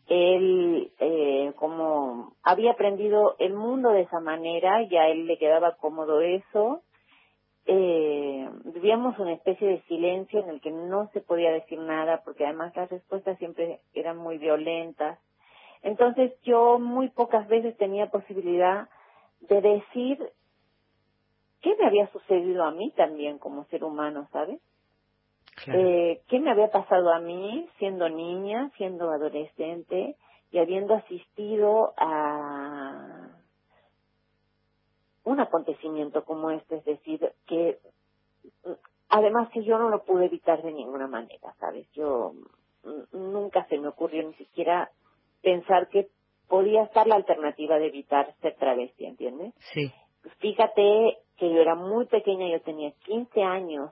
[0.08, 6.22] Él, eh, como había aprendido el mundo de esa manera, ya él le quedaba cómodo
[6.22, 6.80] eso,
[7.66, 12.44] eh, vivíamos una especie de silencio en el que no se podía decir nada porque
[12.44, 15.18] además las respuestas siempre eran muy violentas.
[15.82, 18.88] Entonces yo muy pocas veces tenía posibilidad
[19.40, 20.18] de decir
[21.60, 24.60] qué me había sucedido a mí también como ser humano, ¿sabes?
[25.66, 30.16] Eh, ¿Qué me había pasado a mí siendo niña, siendo adolescente
[30.52, 32.45] y habiendo asistido a
[35.26, 36.76] un acontecimiento como este?
[36.76, 37.78] Es decir, que
[39.08, 41.90] además que yo no lo pude evitar de ninguna manera, ¿sabes?
[41.92, 42.32] Yo
[43.12, 44.90] nunca se me ocurrió ni siquiera
[45.42, 46.08] pensar que
[46.48, 49.52] podía estar la alternativa de evitar ser travesti, ¿entiendes?
[49.72, 49.92] Sí.
[50.38, 53.90] Fíjate que yo era muy pequeña, yo tenía 15 años,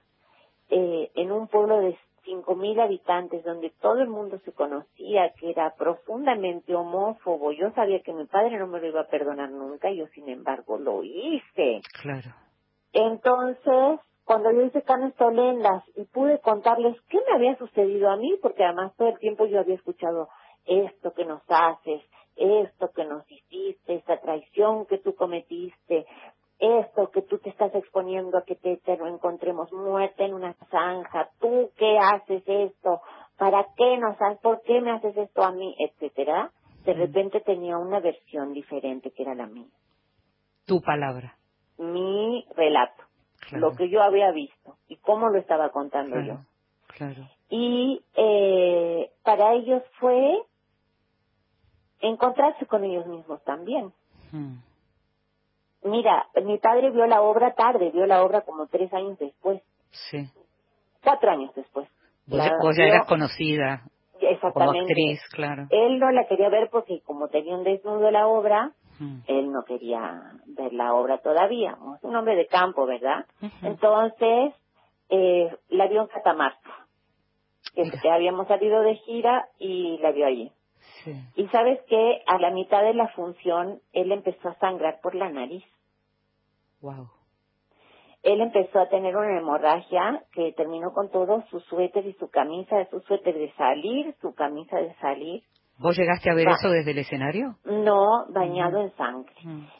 [0.71, 5.75] eh, en un pueblo de 5.000 habitantes donde todo el mundo se conocía, que era
[5.77, 7.53] profundamente homófobo.
[7.53, 10.29] Yo sabía que mi padre no me lo iba a perdonar nunca, y yo sin
[10.29, 11.81] embargo lo hice.
[12.03, 12.31] Claro.
[12.93, 18.39] Entonces, cuando yo hice canes tolendas y pude contarles qué me había sucedido a mí,
[18.41, 20.29] porque además todo el tiempo yo había escuchado
[20.65, 22.03] esto que nos haces,
[22.37, 26.07] esto que nos hiciste, esta traición que tú cometiste,
[26.81, 30.55] esto que tú te estás exponiendo a que te, te lo encontremos muerta en una
[30.71, 33.01] zanja, tú qué haces esto,
[33.37, 36.51] para qué nos haces, por qué me haces esto a mí, etcétera,
[36.85, 39.69] de repente tenía una versión diferente que era la mía.
[40.67, 41.37] Tu palabra.
[41.79, 43.05] Mi relato,
[43.53, 46.39] lo que yo había visto y cómo lo estaba contando yo.
[46.89, 47.29] Claro.
[47.51, 50.39] Y eh, para ellos fue
[52.01, 53.93] encontrarse con ellos mismos también.
[54.31, 54.59] Hmm.
[55.85, 59.63] Mira, mi padre vio la obra tarde, vio la obra como tres años después.
[59.91, 60.27] Sí.
[61.03, 61.89] Cuatro años después.
[62.27, 63.83] Vos, vos ya eras conocida.
[64.21, 64.79] Exactamente.
[64.79, 65.67] Como actriz, claro.
[65.71, 68.73] Él no la quería ver porque como tenía un desnudo la obra,
[69.27, 71.77] él no quería ver la obra todavía.
[71.97, 73.27] Es un hombre de campo, ¿verdad?
[73.63, 74.55] Entonces,
[75.11, 76.87] eh, la vio en Catamarca.
[77.75, 80.53] Que, que habíamos salido de gira y la vio allí.
[81.35, 85.29] Y sabes que a la mitad de la función él empezó a sangrar por la
[85.29, 85.65] nariz.
[86.85, 87.09] Wow.
[88.23, 92.85] Él empezó a tener una hemorragia que terminó con todo su suéter y su camisa,
[92.91, 95.43] su suéter de salir, su camisa de salir.
[95.79, 97.57] ¿Vos llegaste a ver eso desde el escenario?
[97.65, 99.35] No, bañado en sangre.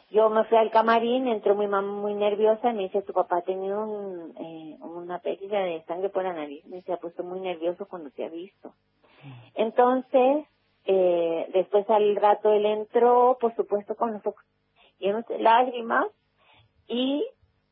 [0.09, 3.37] Yo me fui al camarín, entró mi mamá muy nerviosa y me dice, tu papá
[3.37, 6.65] ha tenido un, eh, una pérdida de sangre por la nariz.
[6.65, 8.73] Me dice, ha puesto muy nervioso cuando te ha visto.
[9.53, 10.45] Entonces,
[10.85, 14.43] eh, después al rato él entró, por supuesto, con los ojos
[14.99, 16.07] llenos de lágrimas
[16.87, 17.25] y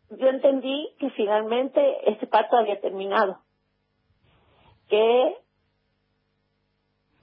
[0.09, 3.39] yo entendí que finalmente ese parto había terminado,
[4.87, 5.37] que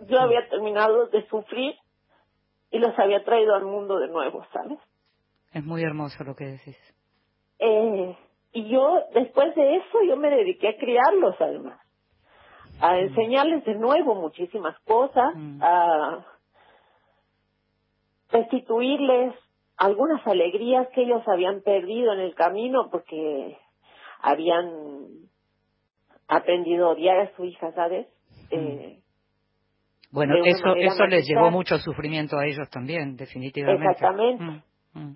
[0.09, 1.77] yo había terminado de sufrir
[2.71, 4.79] y los había traído al mundo de nuevo, ¿sabes?
[5.53, 6.79] Es muy hermoso lo que decís.
[7.59, 8.17] Eh,
[8.53, 11.81] y yo, después de eso, yo me dediqué a criarlos, además
[12.81, 16.25] a enseñarles de nuevo muchísimas cosas, a
[18.31, 19.35] restituirles
[19.81, 23.57] algunas alegrías que ellos habían perdido en el camino porque
[24.21, 24.69] habían
[26.29, 28.07] aprendido a odiar a su hija, ¿sabes?
[28.51, 29.01] Eh,
[30.13, 33.87] bueno, eso eso les llevó mucho sufrimiento a ellos también, definitivamente.
[33.91, 34.63] Exactamente,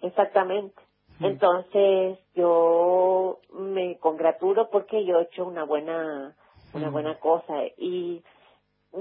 [0.03, 0.83] exactamente.
[1.21, 6.35] Entonces yo me congratulo porque yo he hecho una buena
[6.73, 7.55] una buena cosa.
[7.77, 8.23] Y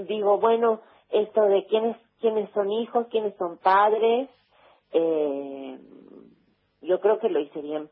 [0.07, 4.29] digo, bueno, esto de quiénes, quiénes son hijos, quiénes son padres,
[4.93, 5.79] eh,
[6.81, 7.89] yo creo que lo hice bien.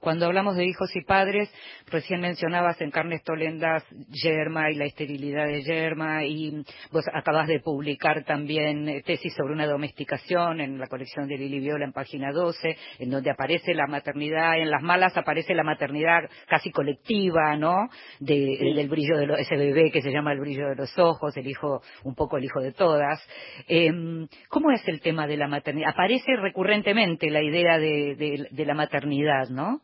[0.00, 1.52] Cuando hablamos de hijos y padres,
[1.86, 6.62] recién mencionabas en Carnes Tolendas Yerma y la esterilidad de Yerma y
[6.92, 11.60] vos acabas de publicar también eh, tesis sobre una domesticación en la colección de Lili
[11.60, 16.28] Viola en página 12, en donde aparece la maternidad, en las malas aparece la maternidad
[16.48, 17.88] casi colectiva, ¿no?
[18.20, 18.34] De,
[18.76, 21.82] Del brillo de ese bebé que se llama el brillo de los ojos, el hijo,
[22.04, 23.20] un poco el hijo de todas.
[23.68, 25.90] Em, ¿Cómo es el tema de la maternidad?
[25.90, 29.80] Aparece recurrentemente la idea de, de la maternidad, ¿no?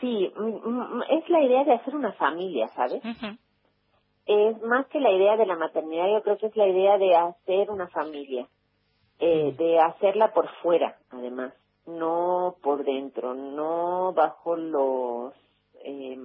[0.00, 0.32] Sí,
[1.10, 3.02] es la idea de hacer una familia, ¿sabes?
[4.26, 7.16] Es más que la idea de la maternidad, yo creo que es la idea de
[7.16, 8.46] hacer una familia,
[9.18, 11.52] eh, de hacerla por fuera, además,
[11.86, 15.34] no por dentro, no bajo los...
[15.82, 16.18] Eh,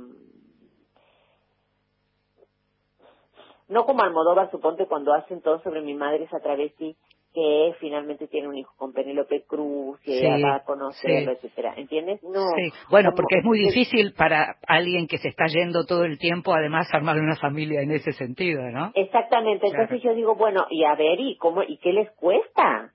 [3.70, 6.96] no como Almodóvar, suponte, cuando hacen todo sobre mi madre esa travesti,
[7.34, 12.22] que finalmente tiene un hijo con Penélope Cruz y ella va a conocerlo, etcétera, ¿entiendes?
[12.22, 12.50] No.
[12.56, 12.72] Sí.
[12.92, 16.88] Bueno, porque es muy difícil para alguien que se está yendo todo el tiempo, además
[16.94, 18.92] armar una familia en ese sentido, ¿no?
[18.94, 19.68] Exactamente.
[19.68, 22.92] Entonces yo digo, bueno, y a ver, ¿y cómo y qué les cuesta?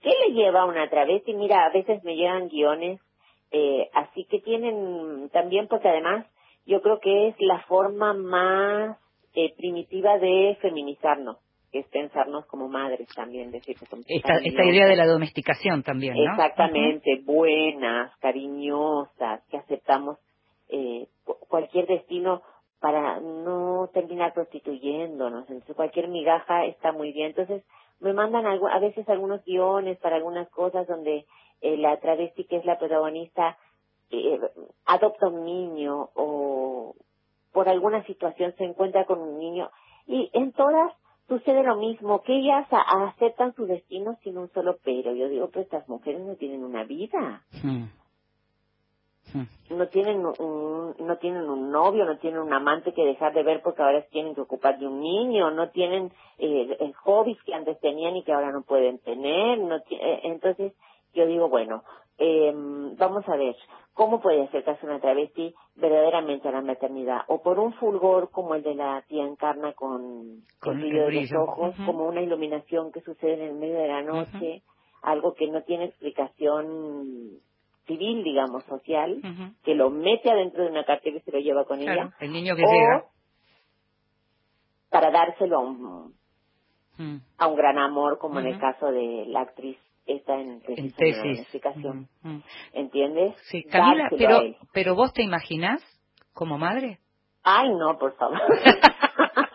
[0.00, 1.34] ¿Qué le lleva a una travesti?
[1.34, 3.00] Mira, a veces me llegan guiones,
[3.50, 6.26] eh, así que tienen también, porque además
[6.64, 8.98] yo creo que es la forma más
[9.34, 14.64] eh, primitiva de feminizarnos que es pensarnos como madres también, decir que somos Esta, esta
[14.64, 16.32] idea de la domesticación también, ¿no?
[16.32, 20.18] Exactamente, buenas, cariñosas, que aceptamos
[20.68, 22.42] eh, cu- cualquier destino
[22.80, 25.48] para no terminar prostituyéndonos.
[25.50, 27.28] Entonces, cualquier migaja está muy bien.
[27.28, 27.64] Entonces,
[28.00, 31.26] me mandan algu- a veces algunos guiones para algunas cosas donde
[31.60, 33.58] eh, la travesti que es la protagonista
[34.10, 34.38] eh,
[34.86, 36.94] adopta un niño o
[37.52, 39.70] por alguna situación se encuentra con un niño
[40.06, 40.92] y en todas
[41.30, 45.14] sucede lo mismo, que ellas a- aceptan su destino sin un solo pero.
[45.14, 47.84] Yo digo, pues estas mujeres no tienen una vida, Mm.
[49.70, 53.62] no tienen un, no tienen un novio, no tienen un amante que dejar de ver
[53.62, 57.78] porque ahora tienen que ocupar de un niño, no tienen eh, eh, hobbies que antes
[57.80, 60.72] tenían y que ahora no pueden tener, no eh, entonces
[61.14, 61.82] yo digo, bueno,
[62.22, 62.52] eh,
[62.98, 63.56] vamos a ver,
[63.94, 67.22] ¿cómo puede acercarse una travesti verdaderamente a la maternidad?
[67.28, 71.32] O por un fulgor como el de la tía Encarna con, Con el de los
[71.32, 74.62] ojos, como una iluminación que sucede en el medio de la noche,
[75.02, 77.38] algo que no tiene explicación
[77.86, 79.20] civil, digamos, social,
[79.64, 82.32] que lo mete adentro de una cartera y se lo lleva con Claro, ella, el
[82.32, 83.04] niño que o llega.
[84.90, 86.14] para dárselo a un,
[86.98, 87.16] Mm.
[87.38, 90.92] a un gran amor, como en el caso de la actriz esta en tesis, En
[90.92, 91.62] tesis.
[91.76, 92.42] Mm, mm.
[92.72, 93.34] ¿Entiendes?
[93.50, 95.82] Sí, Camila, Dárselo pero, pero vos te imaginás
[96.32, 96.98] como madre?
[97.42, 98.38] Ay, no, por favor.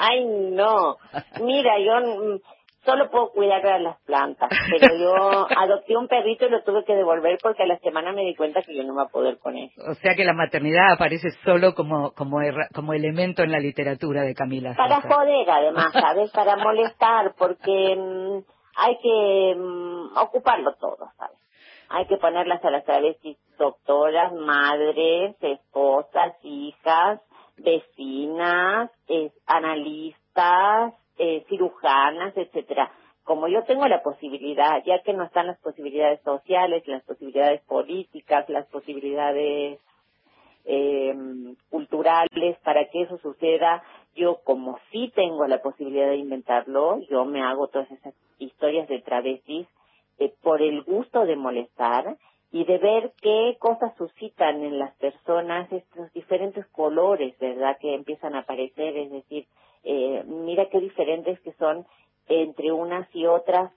[0.00, 0.96] Ay, no.
[1.42, 2.40] Mira, yo mm,
[2.84, 6.94] solo puedo cuidar a las plantas, pero yo adopté un perrito y lo tuve que
[6.94, 9.56] devolver porque a la semana me di cuenta que yo no iba a poder con
[9.56, 9.70] él.
[9.88, 14.22] O sea que la maternidad aparece solo como, como, erra- como elemento en la literatura
[14.22, 14.74] de Camila.
[14.76, 15.14] Para Sosa.
[15.14, 16.30] joder, además, ¿sabes?
[16.32, 18.38] Para molestar, porque mm,
[18.80, 21.38] hay que mm, ocuparlo todo, ¿sabes?
[21.90, 27.20] Hay que ponerlas a las travestis doctoras, madres, esposas, hijas,
[27.58, 28.90] vecinas,
[29.46, 32.90] analistas, eh, cirujanas, etcétera.
[33.24, 38.48] Como yo tengo la posibilidad, ya que no están las posibilidades sociales, las posibilidades políticas,
[38.48, 39.78] las posibilidades
[40.64, 41.14] eh,
[41.68, 43.82] culturales para que eso suceda.
[44.14, 49.00] Yo, como sí tengo la posibilidad de inventarlo, yo me hago todas esas historias de
[49.00, 49.66] travestis
[50.18, 52.16] eh, por el gusto de molestar
[52.52, 58.34] y de ver qué cosas suscitan en las personas estos diferentes colores, ¿verdad?, que empiezan
[58.34, 58.96] a aparecer.
[58.96, 59.46] Es decir,
[59.84, 61.86] eh, mira qué diferentes que son
[62.28, 63.70] entre unas y otras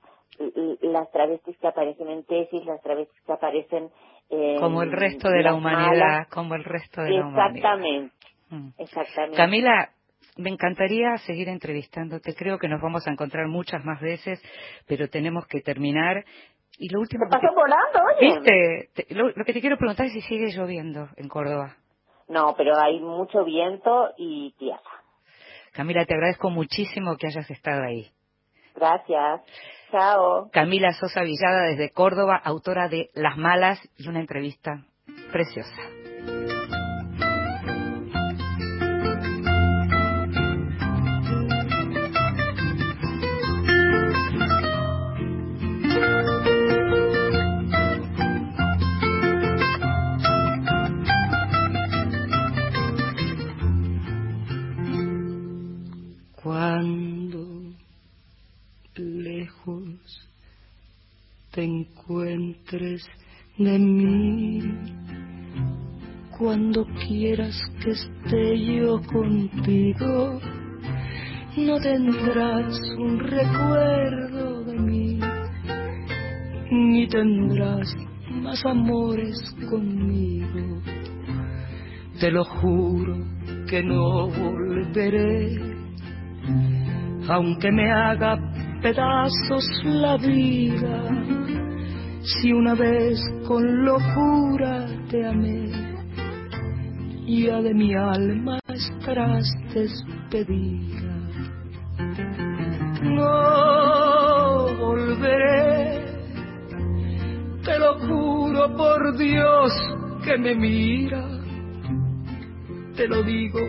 [0.81, 3.91] las travestis que aparecen en tesis, las travestis que aparecen
[4.29, 6.27] en Como el resto de la humanidad, malas.
[6.29, 7.55] como el resto de la humanidad.
[7.55, 8.15] Exactamente,
[8.49, 8.69] Mm.
[8.77, 9.37] exactamente.
[9.37, 9.89] Camila,
[10.37, 12.33] me encantaría seguir entrevistándote.
[12.35, 14.41] Creo que nos vamos a encontrar muchas más veces,
[14.87, 16.23] pero tenemos que terminar.
[16.79, 18.33] Y lo último que pasó volando, oye.
[18.33, 18.89] ¿Viste?
[18.95, 21.75] Te- lo, lo que te quiero preguntar es si sigue lloviendo en Córdoba.
[22.27, 24.79] No, pero hay mucho viento y tierra.
[25.73, 28.07] Camila, te agradezco muchísimo que hayas estado ahí.
[28.75, 29.41] Gracias.
[29.91, 30.49] Chao.
[30.51, 34.83] Camila Sosa Villada desde Córdoba, autora de Las Malas y una entrevista
[35.31, 35.75] preciosa.
[63.57, 64.61] De mí,
[66.37, 70.39] cuando quieras que esté yo contigo,
[71.57, 75.19] no tendrás un recuerdo de mí,
[76.71, 77.95] ni tendrás
[78.41, 79.37] más amores
[79.69, 80.81] conmigo.
[82.19, 83.17] Te lo juro
[83.69, 85.73] que no volveré
[87.29, 88.37] aunque me haga
[88.81, 91.09] pedazos la vida,
[92.23, 95.69] si una vez con locura te amé,
[97.27, 101.13] ya de mi alma estarás despedida.
[103.03, 106.05] No volveré,
[107.63, 109.71] te lo juro por Dios
[110.23, 111.27] que me mira,
[112.95, 113.59] te lo digo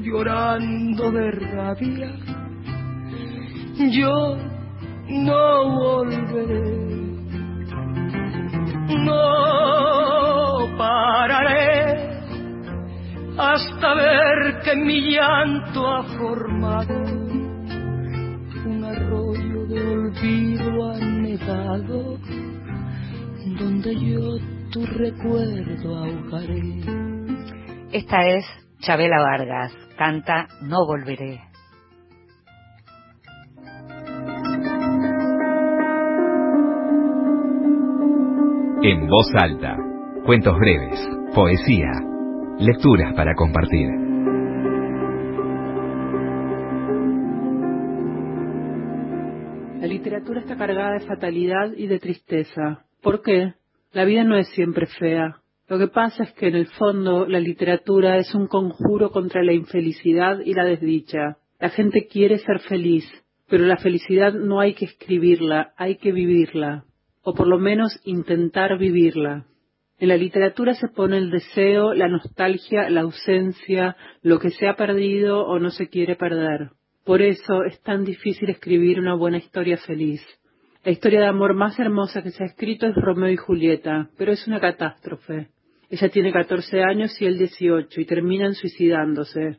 [0.00, 2.10] llorando de rabia.
[3.92, 4.36] Yo
[5.08, 6.91] no volveré,
[8.98, 12.12] no pararé
[13.38, 16.94] hasta ver que mi llanto ha formado
[18.64, 22.18] un arroyo de olvido anegado
[23.58, 24.38] donde yo
[24.70, 26.80] tu recuerdo ahogaré.
[27.92, 28.44] Esta es
[28.80, 31.51] Chabela Vargas, canta No Volveré.
[38.84, 39.76] En voz alta,
[40.26, 40.98] cuentos breves,
[41.32, 41.92] poesía,
[42.58, 43.86] lecturas para compartir.
[49.80, 52.84] La literatura está cargada de fatalidad y de tristeza.
[53.00, 53.54] ¿Por qué?
[53.92, 55.36] La vida no es siempre fea.
[55.68, 59.52] Lo que pasa es que en el fondo la literatura es un conjuro contra la
[59.52, 61.36] infelicidad y la desdicha.
[61.60, 63.04] La gente quiere ser feliz,
[63.48, 66.84] pero la felicidad no hay que escribirla, hay que vivirla,
[67.22, 69.46] o por lo menos intentar vivirla.
[69.98, 74.74] En la literatura se pone el deseo, la nostalgia, la ausencia, lo que se ha
[74.74, 76.70] perdido o no se quiere perder.
[77.04, 80.20] Por eso es tan difícil escribir una buena historia feliz.
[80.84, 84.32] La historia de amor más hermosa que se ha escrito es Romeo y Julieta, pero
[84.32, 85.48] es una catástrofe.
[85.88, 89.58] Ella tiene 14 años y él 18 y terminan suicidándose.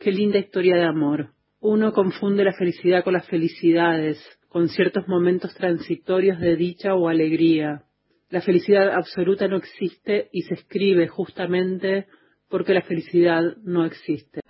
[0.00, 1.28] Qué linda historia de amor.
[1.60, 4.18] Uno confunde la felicidad con las felicidades,
[4.54, 7.82] con ciertos momentos transitorios de dicha o alegría.
[8.30, 12.06] La felicidad absoluta no existe y se escribe justamente
[12.48, 14.40] porque la felicidad no existe.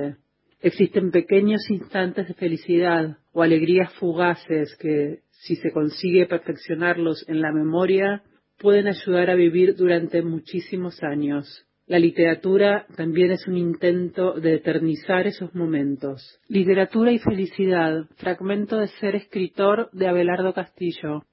[0.60, 7.50] Existen pequeños instantes de felicidad o alegrías fugaces que, si se consigue perfeccionarlos en la
[7.50, 8.24] memoria,
[8.58, 11.66] pueden ayudar a vivir durante muchísimos años.
[11.86, 16.40] La literatura también es un intento de eternizar esos momentos.
[16.48, 21.24] Literatura y felicidad, fragmento de Ser escritor de Abelardo Castillo.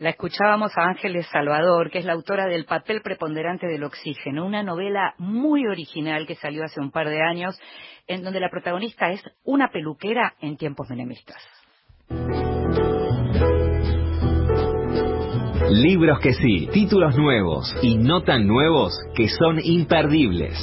[0.00, 4.64] La escuchábamos a Ángeles Salvador, que es la autora del papel preponderante del oxígeno, una
[4.64, 7.56] novela muy original que salió hace un par de años,
[8.08, 11.40] en donde la protagonista es una peluquera en tiempos menemistas.
[15.74, 20.62] Libros que sí, títulos nuevos y no tan nuevos que son imperdibles.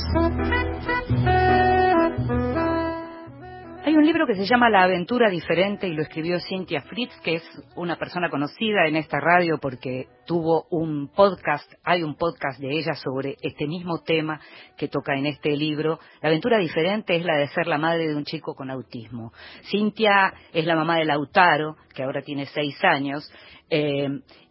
[3.83, 7.35] Hay un libro que se llama La aventura diferente y lo escribió Cynthia Fritz, que
[7.35, 7.43] es
[7.75, 12.93] una persona conocida en esta radio porque tuvo un podcast, hay un podcast de ella
[12.93, 14.39] sobre este mismo tema
[14.77, 15.97] que toca en este libro.
[16.21, 19.33] La aventura diferente es la de ser la madre de un chico con autismo.
[19.71, 23.27] Cynthia es la mamá de Lautaro, que ahora tiene seis años,
[23.71, 24.07] eh,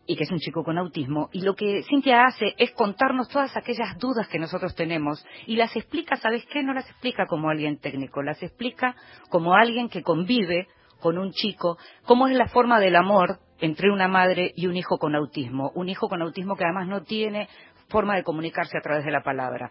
[0.08, 3.54] y que es un chico con autismo, y lo que Cintia hace es contarnos todas
[3.58, 6.62] aquellas dudas que nosotros tenemos y las explica, ¿sabes qué?
[6.62, 8.96] No las explica como alguien técnico, las explica
[9.28, 10.66] como alguien que convive
[10.98, 14.96] con un chico, cómo es la forma del amor entre una madre y un hijo
[14.96, 17.46] con autismo, un hijo con autismo que además no tiene
[17.88, 19.70] forma de comunicarse a través de la palabra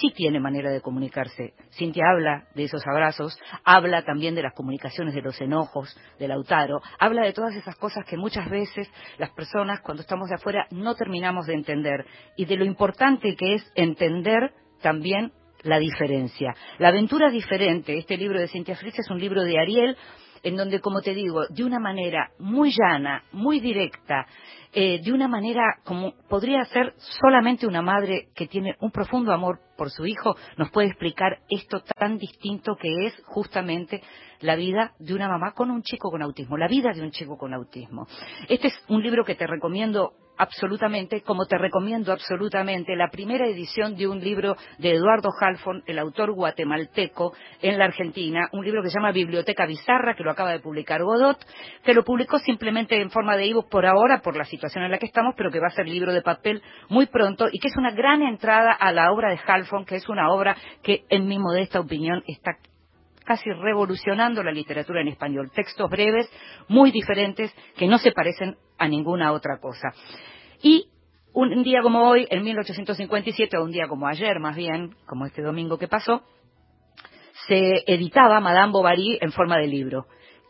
[0.00, 1.54] sí tiene manera de comunicarse.
[1.70, 6.80] Cintia habla de esos abrazos, habla también de las comunicaciones, de los enojos, del Lautaro,
[6.98, 10.94] habla de todas esas cosas que muchas veces las personas cuando estamos de afuera no
[10.94, 15.32] terminamos de entender y de lo importante que es entender también
[15.62, 16.54] la diferencia.
[16.78, 19.96] La aventura diferente, este libro de Cintia Fritz es un libro de Ariel
[20.42, 24.26] en donde, como te digo, de una manera muy llana, muy directa,
[24.72, 29.60] eh, de una manera como podría ser solamente una madre que tiene un profundo amor
[29.76, 34.02] por su hijo, nos puede explicar esto tan distinto que es justamente
[34.40, 37.38] la vida de una mamá con un chico con autismo, la vida de un chico
[37.38, 38.06] con autismo.
[38.48, 43.96] Este es un libro que te recomiendo absolutamente, como te recomiendo absolutamente la primera edición
[43.96, 47.32] de un libro de Eduardo Halfon, el autor guatemalteco
[47.62, 51.02] en la Argentina, un libro que se llama Biblioteca Bizarra, que lo acaba de publicar
[51.02, 51.38] Godot,
[51.82, 54.98] que lo publicó simplemente en forma de ebook por ahora, por la situación en la
[54.98, 57.76] que estamos, pero que va a ser libro de papel muy pronto y que es
[57.76, 61.38] una gran entrada a la obra de Halfon, que es una obra que, en mi
[61.38, 62.58] modesta opinión, está
[63.26, 65.50] casi revolucionando la literatura en español.
[65.54, 66.30] Textos breves,
[66.68, 69.92] muy diferentes, que no se parecen a ninguna otra cosa.
[70.62, 70.88] Y
[71.34, 75.42] un día como hoy, en 1857, o un día como ayer más bien, como este
[75.42, 76.22] domingo que pasó,
[77.46, 80.06] se editaba Madame Bovary en forma de libro.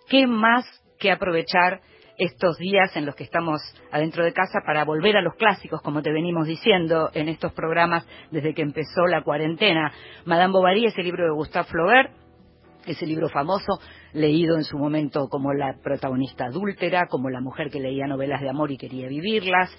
[0.09, 0.64] ¿Qué más
[1.01, 1.81] que aprovechar
[2.18, 3.61] estos días en los que estamos
[3.91, 8.07] adentro de casa para volver a los clásicos, como te venimos diciendo en estos programas
[8.31, 9.93] desde que empezó la cuarentena?
[10.24, 12.26] Madame Bovary es el libro de Gustave Flaubert,
[12.87, 13.80] ese libro famoso,
[14.12, 18.49] leído en su momento como la protagonista adúltera, como la mujer que leía novelas de
[18.49, 19.70] amor y quería vivirlas,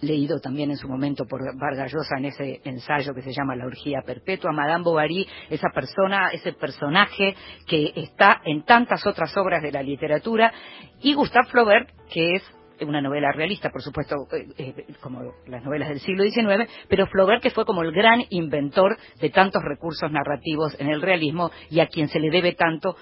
[0.00, 3.66] leído también en su momento por Vargas Llosa en ese ensayo que se llama La
[3.66, 7.34] orgía perpetua, Madame Bovary, esa persona, ese personaje
[7.66, 10.52] que está en tantas otras obras de la literatura,
[11.00, 15.88] y Gustave Flaubert, que es una novela realista, por supuesto, eh, eh, como las novelas
[15.88, 20.78] del siglo XIX, pero Flaubert que fue como el gran inventor de tantos recursos narrativos
[20.80, 22.96] en el realismo y a quien se le debe tanto,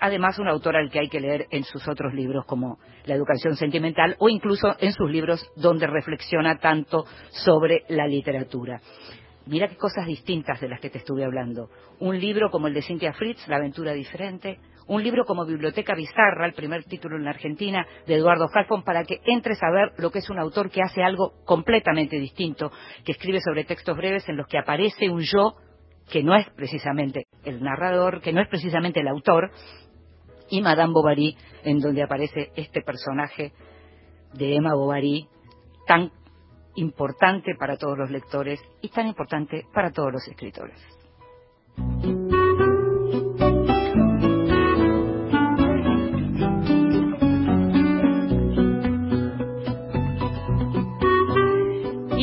[0.00, 3.56] además un autor al que hay que leer en sus otros libros como La educación
[3.56, 8.80] sentimental o incluso en sus libros donde reflexiona tanto sobre la literatura.
[9.46, 11.70] Mira qué cosas distintas de las que te estuve hablando.
[12.00, 14.58] Un libro como el de Cynthia Fritz, La aventura diferente,
[14.88, 19.04] un libro como Biblioteca Bizarra, el primer título en la Argentina, de Eduardo Halfon, para
[19.04, 22.72] que entres a lo que es un autor que hace algo completamente distinto,
[23.04, 25.56] que escribe sobre textos breves en los que aparece un yo
[26.10, 29.50] que no es precisamente el narrador, que no es precisamente el autor,
[30.48, 33.52] y Madame Bovary, en donde aparece este personaje
[34.32, 35.28] de Emma Bovary,
[35.86, 36.10] tan
[36.76, 40.97] importante para todos los lectores y tan importante para todos los escritores.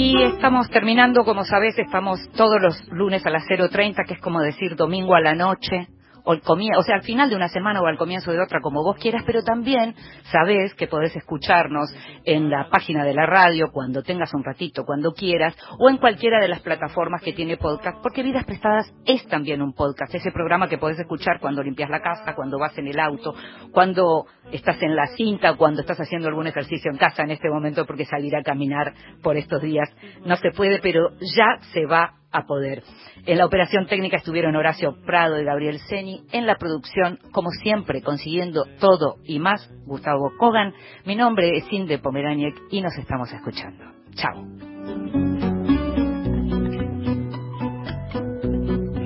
[0.07, 4.39] Y estamos terminando, como sabes, estamos todos los lunes a las 0.30, que es como
[4.39, 5.87] decir domingo a la noche,
[6.25, 8.83] o, el o sea, al final de una semana o al comienzo de otra, como
[8.83, 9.95] vos quieras, pero también
[10.31, 15.13] sabés que podés escucharnos en la página de la radio cuando tengas un ratito, cuando
[15.13, 19.61] quieras, o en cualquiera de las plataformas que tiene podcast, porque Vidas Prestadas es también
[19.61, 22.99] un podcast, ese programa que podés escuchar cuando limpias la casa, cuando vas en el
[22.99, 23.33] auto,
[23.71, 27.85] cuando estás en la cinta, cuando estás haciendo algún ejercicio en casa en este momento,
[27.85, 29.89] porque salir a caminar por estos días
[30.25, 32.83] no se puede, pero ya se va a poder.
[33.25, 36.23] En la operación técnica estuvieron Horacio Prado y Gabriel Seni.
[36.31, 40.73] En la producción, como siempre, consiguiendo todo y más, Gustavo Kogan.
[41.05, 43.83] Mi nombre es Inde Pomeraniec y nos estamos escuchando.
[44.15, 44.43] Chao.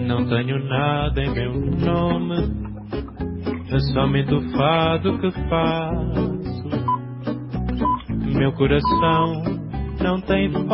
[0.08, 2.60] Não tenho nada em meu nome,
[3.72, 6.70] é fado que faço.
[8.36, 9.44] Meu coração
[10.02, 10.50] não tem